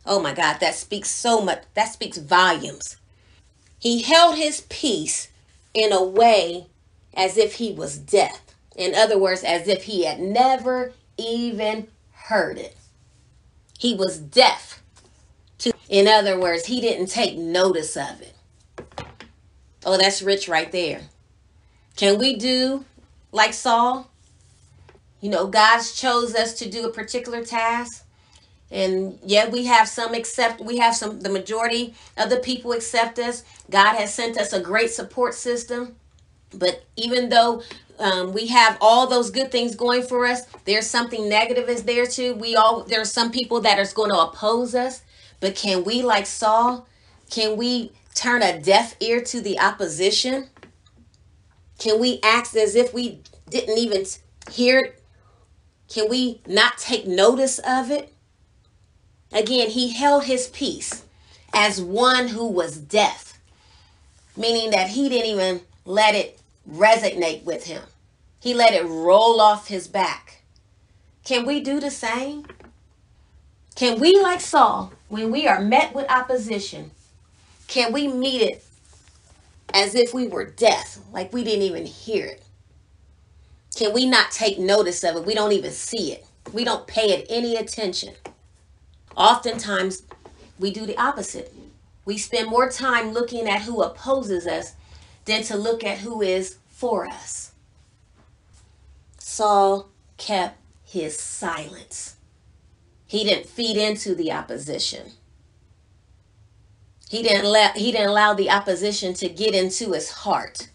Oh 0.09 0.19
my 0.19 0.33
God, 0.33 0.57
that 0.59 0.73
speaks 0.73 1.07
so 1.11 1.39
much, 1.39 1.61
that 1.75 1.93
speaks 1.93 2.17
volumes. 2.17 2.97
He 3.77 4.01
held 4.01 4.37
his 4.37 4.61
peace 4.61 5.29
in 5.75 5.93
a 5.93 6.03
way 6.03 6.65
as 7.13 7.37
if 7.37 7.55
he 7.55 7.71
was 7.71 7.99
deaf. 7.99 8.41
In 8.75 8.95
other 8.95 9.19
words, 9.19 9.43
as 9.43 9.67
if 9.67 9.83
he 9.83 10.05
had 10.05 10.19
never 10.19 10.93
even 11.15 11.89
heard 12.11 12.57
it. 12.57 12.75
He 13.77 13.93
was 13.93 14.17
deaf. 14.17 14.81
To, 15.59 15.73
in 15.87 16.07
other 16.07 16.39
words, 16.39 16.65
he 16.65 16.81
didn't 16.81 17.07
take 17.07 17.37
notice 17.37 17.95
of 17.95 18.19
it. 18.19 18.33
Oh, 19.85 19.95
that's 19.95 20.23
rich 20.23 20.47
right 20.47 20.71
there. 20.71 21.01
Can 21.95 22.17
we 22.17 22.35
do 22.35 22.83
like 23.31 23.53
Saul? 23.53 24.09
You 25.21 25.29
know, 25.29 25.45
God's 25.45 25.93
chose 25.93 26.33
us 26.33 26.55
to 26.55 26.69
do 26.69 26.87
a 26.87 26.91
particular 26.91 27.45
task. 27.45 28.05
And 28.71 29.17
yet 29.23 29.51
we 29.51 29.65
have 29.65 29.87
some 29.87 30.13
accept, 30.13 30.61
we 30.61 30.77
have 30.77 30.95
some, 30.95 31.21
the 31.21 31.29
majority 31.29 31.95
of 32.17 32.29
the 32.29 32.37
people 32.37 32.71
accept 32.73 33.17
us. 33.19 33.43
God 33.69 33.95
has 33.95 34.13
sent 34.13 34.37
us 34.37 34.53
a 34.53 34.61
great 34.61 34.91
support 34.91 35.33
system. 35.33 35.95
But 36.53 36.83
even 36.95 37.29
though 37.29 37.63
um, 37.99 38.33
we 38.33 38.47
have 38.47 38.77
all 38.81 39.07
those 39.07 39.31
good 39.31 39.51
things 39.51 39.75
going 39.75 40.03
for 40.03 40.25
us, 40.25 40.43
there's 40.65 40.87
something 40.87 41.29
negative 41.29 41.69
is 41.69 41.83
there 41.83 42.05
too. 42.05 42.35
We 42.35 42.55
all, 42.55 42.83
there's 42.83 43.11
some 43.11 43.31
people 43.31 43.61
that 43.61 43.79
are 43.79 43.93
going 43.93 44.11
to 44.11 44.19
oppose 44.19 44.75
us. 44.75 45.01
But 45.39 45.55
can 45.55 45.83
we, 45.83 46.01
like 46.03 46.25
Saul, 46.25 46.87
can 47.29 47.57
we 47.57 47.91
turn 48.15 48.41
a 48.41 48.59
deaf 48.59 48.95
ear 48.99 49.21
to 49.21 49.41
the 49.41 49.59
opposition? 49.59 50.49
Can 51.79 51.99
we 51.99 52.19
act 52.23 52.55
as 52.55 52.75
if 52.75 52.93
we 52.93 53.21
didn't 53.49 53.77
even 53.77 54.05
hear 54.51 54.79
it? 54.79 55.03
Can 55.89 56.09
we 56.09 56.41
not 56.47 56.77
take 56.77 57.07
notice 57.07 57.59
of 57.59 57.91
it? 57.91 58.13
Again, 59.31 59.69
he 59.69 59.93
held 59.93 60.23
his 60.25 60.47
peace 60.47 61.03
as 61.53 61.81
one 61.81 62.29
who 62.29 62.47
was 62.47 62.77
deaf, 62.77 63.39
meaning 64.35 64.71
that 64.71 64.89
he 64.89 65.09
didn't 65.09 65.29
even 65.29 65.61
let 65.85 66.15
it 66.15 66.39
resonate 66.69 67.43
with 67.43 67.65
him. 67.65 67.81
He 68.39 68.53
let 68.53 68.73
it 68.73 68.85
roll 68.85 69.39
off 69.41 69.67
his 69.67 69.87
back. 69.87 70.41
Can 71.23 71.45
we 71.45 71.59
do 71.59 71.79
the 71.79 71.91
same? 71.91 72.45
Can 73.75 73.99
we, 73.99 74.19
like 74.19 74.41
Saul, 74.41 74.93
when 75.09 75.31
we 75.31 75.47
are 75.47 75.61
met 75.61 75.93
with 75.93 76.09
opposition, 76.09 76.91
can 77.67 77.93
we 77.93 78.07
meet 78.07 78.41
it 78.41 78.63
as 79.73 79.93
if 79.95 80.13
we 80.13 80.27
were 80.27 80.45
deaf, 80.45 80.97
like 81.13 81.31
we 81.31 81.43
didn't 81.43 81.63
even 81.63 81.85
hear 81.85 82.25
it? 82.25 82.43
Can 83.75 83.93
we 83.93 84.05
not 84.05 84.31
take 84.31 84.59
notice 84.59 85.03
of 85.03 85.15
it? 85.17 85.25
We 85.25 85.35
don't 85.35 85.51
even 85.51 85.71
see 85.71 86.11
it. 86.13 86.25
We 86.51 86.63
don't 86.63 86.87
pay 86.87 87.11
it 87.11 87.27
any 87.29 87.55
attention. 87.55 88.15
Oftentimes, 89.19 90.03
we 90.57 90.71
do 90.71 90.85
the 90.85 90.97
opposite. 90.97 91.53
We 92.05 92.17
spend 92.17 92.49
more 92.49 92.69
time 92.69 93.11
looking 93.11 93.49
at 93.49 93.63
who 93.63 93.83
opposes 93.83 94.47
us 94.47 94.75
than 95.25 95.43
to 95.43 95.57
look 95.57 95.83
at 95.83 95.99
who 95.99 96.21
is 96.21 96.57
for 96.69 97.05
us. 97.05 97.51
Saul 99.19 99.89
kept 100.17 100.57
his 100.85 101.19
silence. 101.19 102.15
He 103.05 103.25
didn't 103.25 103.47
feed 103.47 103.75
into 103.75 104.15
the 104.15 104.31
opposition. 104.31 105.11
He 107.09 107.23
didn't 107.23 107.51
let 107.51 107.75
he 107.75 107.91
didn't 107.91 108.09
allow 108.09 108.33
the 108.33 108.49
opposition 108.49 109.13
to 109.15 109.29
get 109.29 109.55
into 109.55 109.93
his 109.93 110.11
heart. 110.11 110.69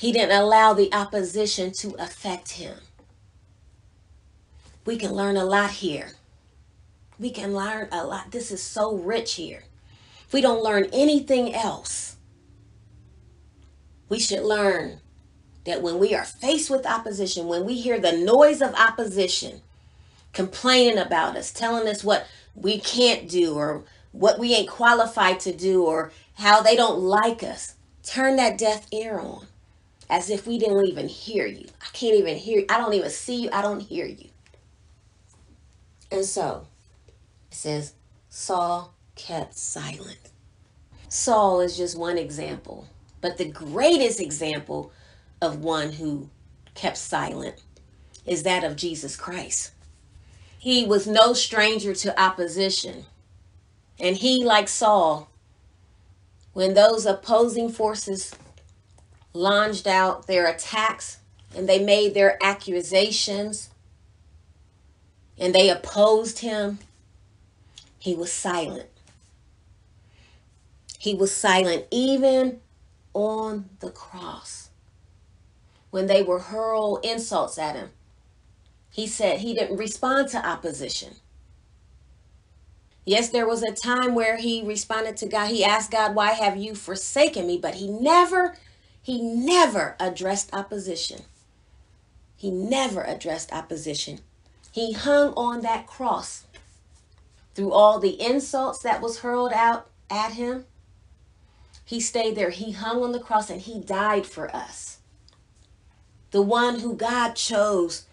He 0.00 0.12
didn't 0.12 0.36
allow 0.36 0.74
the 0.74 0.92
opposition 0.92 1.72
to 1.74 1.94
affect 1.98 2.52
him. 2.52 2.76
We 4.84 4.96
can 4.96 5.12
learn 5.12 5.36
a 5.36 5.44
lot 5.44 5.70
here. 5.70 6.12
We 7.22 7.30
can 7.30 7.54
learn 7.54 7.86
a 7.92 8.04
lot. 8.04 8.32
This 8.32 8.50
is 8.50 8.60
so 8.60 8.96
rich 8.96 9.34
here. 9.34 9.62
If 10.26 10.32
we 10.32 10.40
don't 10.40 10.64
learn 10.64 10.88
anything 10.92 11.54
else, 11.54 12.16
we 14.08 14.18
should 14.18 14.42
learn 14.42 14.98
that 15.64 15.82
when 15.82 16.00
we 16.00 16.16
are 16.16 16.24
faced 16.24 16.68
with 16.68 16.84
opposition, 16.84 17.46
when 17.46 17.64
we 17.64 17.74
hear 17.74 18.00
the 18.00 18.10
noise 18.10 18.60
of 18.60 18.74
opposition 18.74 19.60
complaining 20.32 20.98
about 20.98 21.36
us, 21.36 21.52
telling 21.52 21.86
us 21.86 22.02
what 22.02 22.26
we 22.56 22.80
can't 22.80 23.28
do 23.28 23.54
or 23.54 23.84
what 24.10 24.40
we 24.40 24.52
ain't 24.56 24.68
qualified 24.68 25.38
to 25.40 25.52
do 25.52 25.84
or 25.84 26.10
how 26.34 26.60
they 26.60 26.74
don't 26.74 26.98
like 26.98 27.44
us. 27.44 27.76
Turn 28.02 28.34
that 28.34 28.58
deaf 28.58 28.88
ear 28.90 29.20
on 29.20 29.46
as 30.10 30.28
if 30.28 30.44
we 30.44 30.58
didn't 30.58 30.88
even 30.88 31.06
hear 31.06 31.46
you. 31.46 31.68
I 31.82 31.86
can't 31.92 32.16
even 32.16 32.36
hear 32.36 32.58
you. 32.58 32.66
I 32.68 32.78
don't 32.78 32.94
even 32.94 33.10
see 33.10 33.44
you. 33.44 33.50
I 33.52 33.62
don't 33.62 33.78
hear 33.78 34.06
you. 34.06 34.28
And 36.10 36.24
so 36.24 36.66
says, 37.54 37.94
Saul 38.28 38.94
kept 39.14 39.56
silent. 39.56 40.30
Saul 41.08 41.60
is 41.60 41.76
just 41.76 41.98
one 41.98 42.16
example, 42.18 42.88
but 43.20 43.36
the 43.36 43.44
greatest 43.48 44.20
example 44.20 44.92
of 45.40 45.62
one 45.62 45.92
who 45.92 46.30
kept 46.74 46.96
silent 46.96 47.62
is 48.24 48.42
that 48.44 48.64
of 48.64 48.76
Jesus 48.76 49.16
Christ. 49.16 49.72
He 50.58 50.86
was 50.86 51.06
no 51.06 51.32
stranger 51.32 51.94
to 51.94 52.20
opposition. 52.20 53.04
And 53.98 54.16
he, 54.16 54.44
like 54.44 54.68
Saul, 54.68 55.28
when 56.52 56.74
those 56.74 57.04
opposing 57.04 57.68
forces 57.68 58.34
launched 59.32 59.86
out 59.86 60.26
their 60.26 60.46
attacks 60.46 61.18
and 61.54 61.68
they 61.68 61.82
made 61.82 62.14
their 62.14 62.42
accusations 62.42 63.70
and 65.38 65.54
they 65.54 65.68
opposed 65.68 66.40
him, 66.40 66.78
he 68.02 68.16
was 68.16 68.32
silent. 68.32 68.88
He 70.98 71.14
was 71.14 71.32
silent 71.32 71.84
even 71.92 72.60
on 73.14 73.68
the 73.78 73.90
cross. 73.90 74.70
When 75.90 76.08
they 76.08 76.20
were 76.20 76.40
hurl 76.40 76.96
insults 77.04 77.60
at 77.60 77.76
him, 77.76 77.90
he 78.90 79.06
said 79.06 79.38
he 79.38 79.54
didn't 79.54 79.76
respond 79.76 80.30
to 80.30 80.44
opposition. 80.44 81.14
Yes, 83.04 83.28
there 83.28 83.46
was 83.46 83.62
a 83.62 83.70
time 83.70 84.16
where 84.16 84.36
he 84.36 84.64
responded 84.64 85.16
to 85.18 85.28
God. 85.28 85.50
He 85.50 85.64
asked 85.64 85.92
God, 85.92 86.16
Why 86.16 86.32
have 86.32 86.56
you 86.56 86.74
forsaken 86.74 87.46
me? 87.46 87.56
But 87.56 87.76
he 87.76 87.86
never, 87.86 88.56
he 89.00 89.22
never 89.22 89.94
addressed 90.00 90.52
opposition. 90.52 91.20
He 92.34 92.50
never 92.50 93.04
addressed 93.04 93.52
opposition. 93.52 94.18
He 94.72 94.92
hung 94.92 95.34
on 95.34 95.60
that 95.60 95.86
cross 95.86 96.46
through 97.54 97.72
all 97.72 97.98
the 98.00 98.20
insults 98.20 98.80
that 98.80 99.02
was 99.02 99.20
hurled 99.20 99.52
out 99.52 99.88
at 100.10 100.34
him. 100.34 100.66
He 101.84 102.00
stayed 102.00 102.36
there. 102.36 102.50
He 102.50 102.72
hung 102.72 103.02
on 103.02 103.12
the 103.12 103.20
cross 103.20 103.50
and 103.50 103.60
he 103.62 103.80
died 103.80 104.26
for 104.26 104.54
us. 104.54 104.98
the 106.30 106.42
one 106.42 106.80
who 106.80 106.94
God 106.96 107.34
chose 107.34 108.06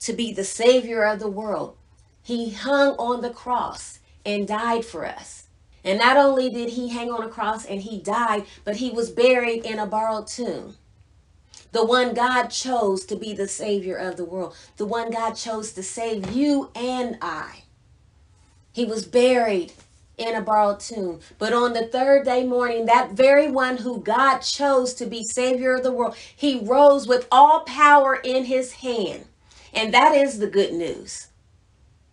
to 0.00 0.12
be 0.12 0.32
the 0.32 0.44
Savior 0.44 1.04
of 1.04 1.20
the 1.20 1.28
world. 1.30 1.76
He 2.22 2.50
hung 2.50 2.94
on 2.96 3.22
the 3.22 3.30
cross 3.30 4.00
and 4.24 4.48
died 4.48 4.84
for 4.84 5.06
us. 5.06 5.44
And 5.84 5.98
not 5.98 6.16
only 6.16 6.50
did 6.50 6.70
he 6.70 6.90
hang 6.90 7.10
on 7.10 7.24
a 7.24 7.28
cross 7.28 7.64
and 7.64 7.82
he 7.82 8.00
died, 8.00 8.44
but 8.64 8.76
he 8.76 8.90
was 8.90 9.10
buried 9.10 9.64
in 9.66 9.78
a 9.80 9.86
borrowed 9.86 10.28
tomb. 10.28 10.76
The 11.72 11.84
one 11.86 12.14
God 12.14 12.48
chose 12.48 13.04
to 13.06 13.16
be 13.16 13.34
the 13.34 13.48
Savior 13.48 13.96
of 13.96 14.16
the 14.16 14.24
world. 14.24 14.56
The 14.78 14.86
one 14.86 15.10
God 15.10 15.32
chose 15.34 15.72
to 15.74 15.84
save 15.84 16.32
you 16.32 16.70
and 16.74 17.18
I. 17.22 17.64
He 18.76 18.84
was 18.84 19.06
buried 19.06 19.72
in 20.18 20.34
a 20.34 20.42
borrowed 20.42 20.80
tomb. 20.80 21.20
But 21.38 21.54
on 21.54 21.72
the 21.72 21.86
third 21.86 22.26
day 22.26 22.44
morning, 22.44 22.84
that 22.84 23.12
very 23.12 23.50
one 23.50 23.78
who 23.78 24.02
God 24.02 24.40
chose 24.40 24.92
to 24.96 25.06
be 25.06 25.24
Savior 25.24 25.76
of 25.76 25.82
the 25.82 25.90
world, 25.90 26.14
he 26.14 26.60
rose 26.60 27.08
with 27.08 27.26
all 27.32 27.60
power 27.60 28.16
in 28.16 28.44
his 28.44 28.72
hand. 28.72 29.24
And 29.72 29.94
that 29.94 30.14
is 30.14 30.38
the 30.38 30.46
good 30.46 30.74
news. 30.74 31.28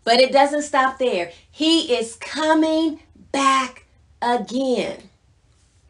But 0.05 0.21
it 0.21 0.31
doesn't 0.31 0.61
stop 0.61 0.99
there. 0.99 1.33
He 1.51 1.93
is 1.93 2.15
coming 2.15 3.01
back 3.33 3.83
again. 4.21 5.09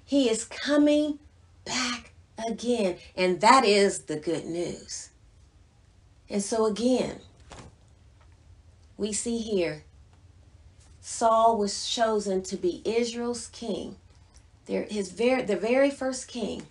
He 0.06 0.28
is 0.28 0.44
coming 0.44 1.20
back 1.66 2.14
again. 2.50 2.98
And 3.16 3.42
that 3.42 3.64
is 3.64 4.00
the 4.00 4.18
good 4.18 4.46
news. 4.46 5.12
And 6.32 6.42
so, 6.42 6.66
again, 6.66 7.20
we 8.98 9.14
see 9.14 9.38
here 9.38 9.84
Saul 11.06 11.58
was 11.58 11.86
chosen 11.86 12.44
to 12.44 12.56
be 12.56 12.82
Israel's 12.86 13.48
king, 13.48 13.98
there, 14.68 14.84
his 14.84 15.12
very, 15.12 15.42
the 15.42 15.58
very 15.58 15.92
first 15.92 16.30
king. 16.30 16.68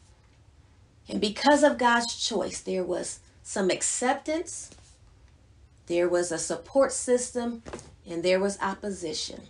And 1.07 1.21
because 1.21 1.63
of 1.63 1.77
God's 1.77 2.17
choice, 2.17 2.59
there 2.59 2.83
was 2.83 3.21
some 3.43 3.69
acceptance, 3.69 4.71
there 5.87 6.09
was 6.09 6.33
a 6.33 6.39
support 6.39 6.93
system, 6.93 7.63
and 8.09 8.23
there 8.23 8.41
was 8.41 8.59
opposition. 8.63 9.43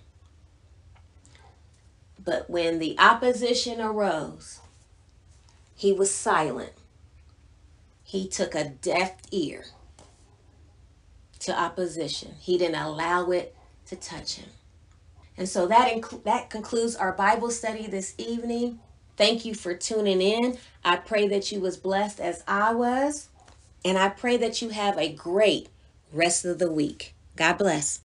But 2.22 2.50
when 2.50 2.80
the 2.80 2.96
opposition 2.98 3.80
arose, 3.80 4.58
he 5.76 5.92
was 5.92 6.12
silent. 6.12 6.72
He 8.02 8.26
took 8.26 8.56
a 8.56 8.68
deaf 8.68 9.14
ear 9.30 9.66
to 11.38 11.56
opposition. 11.56 12.34
He 12.40 12.58
didn't 12.58 12.82
allow 12.82 13.30
it 13.30 13.54
to 13.86 13.94
touch 13.94 14.34
him. 14.34 14.48
And 15.42 15.48
so 15.48 15.66
that 15.66 15.88
inc- 15.88 16.22
that 16.22 16.50
concludes 16.50 16.94
our 16.94 17.10
Bible 17.10 17.50
study 17.50 17.88
this 17.88 18.14
evening. 18.16 18.78
Thank 19.16 19.44
you 19.44 19.54
for 19.56 19.74
tuning 19.74 20.22
in. 20.22 20.56
I 20.84 20.94
pray 20.94 21.26
that 21.26 21.50
you 21.50 21.58
was 21.58 21.76
blessed 21.76 22.20
as 22.20 22.44
I 22.46 22.72
was, 22.72 23.28
and 23.84 23.98
I 23.98 24.10
pray 24.10 24.36
that 24.36 24.62
you 24.62 24.68
have 24.68 24.96
a 24.96 25.12
great 25.12 25.68
rest 26.12 26.44
of 26.44 26.60
the 26.60 26.70
week. 26.70 27.16
God 27.34 27.58
bless. 27.58 28.02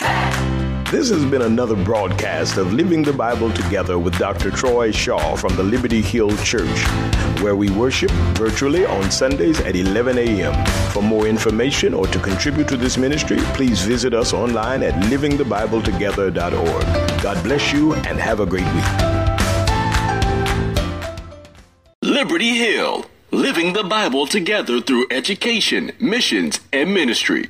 This 0.94 1.10
has 1.10 1.26
been 1.26 1.42
another 1.42 1.76
broadcast 1.76 2.58
of 2.58 2.72
Living 2.72 3.02
the 3.02 3.14
Bible 3.14 3.52
Together 3.52 3.98
with 3.98 4.16
Dr. 4.20 4.52
Troy 4.52 4.92
Shaw 4.92 5.36
from 5.36 5.56
the 5.56 5.64
Liberty 5.64 6.04
Hill 6.04 6.30
Church, 6.44 6.70
where 7.42 7.56
we 7.56 7.72
worship 7.72 8.12
virtually 8.38 8.86
on 8.86 9.10
Sundays 9.10 9.60
at 9.62 9.76
11 9.76 10.20
a.m. 10.20 10.54
For 10.92 11.02
more 11.02 11.26
information 11.26 11.96
or 11.96 12.06
to 12.06 12.20
contribute 12.20 12.68
to 12.68 12.78
this 12.78 12.96
ministry, 12.96 13.40
please 13.56 13.82
visit 13.82 14.14
us 14.14 14.34
online 14.34 14.84
at 14.84 14.94
livingthebibletogether.org. 15.06 17.24
God 17.24 17.44
bless 17.44 17.74
you 17.74 17.96
and 17.96 18.20
have 18.20 18.40
a 18.40 18.46
great 18.46 18.72
week. 18.76 18.86
Liberty 22.04 22.56
Hill, 22.56 23.08
living 23.32 23.74
the 23.74 23.84
Bible 23.84 24.28
together 24.28 24.80
through 24.80 25.08
education, 25.10 25.94
missions, 26.00 26.60
and 26.72 26.94
ministry. 26.94 27.50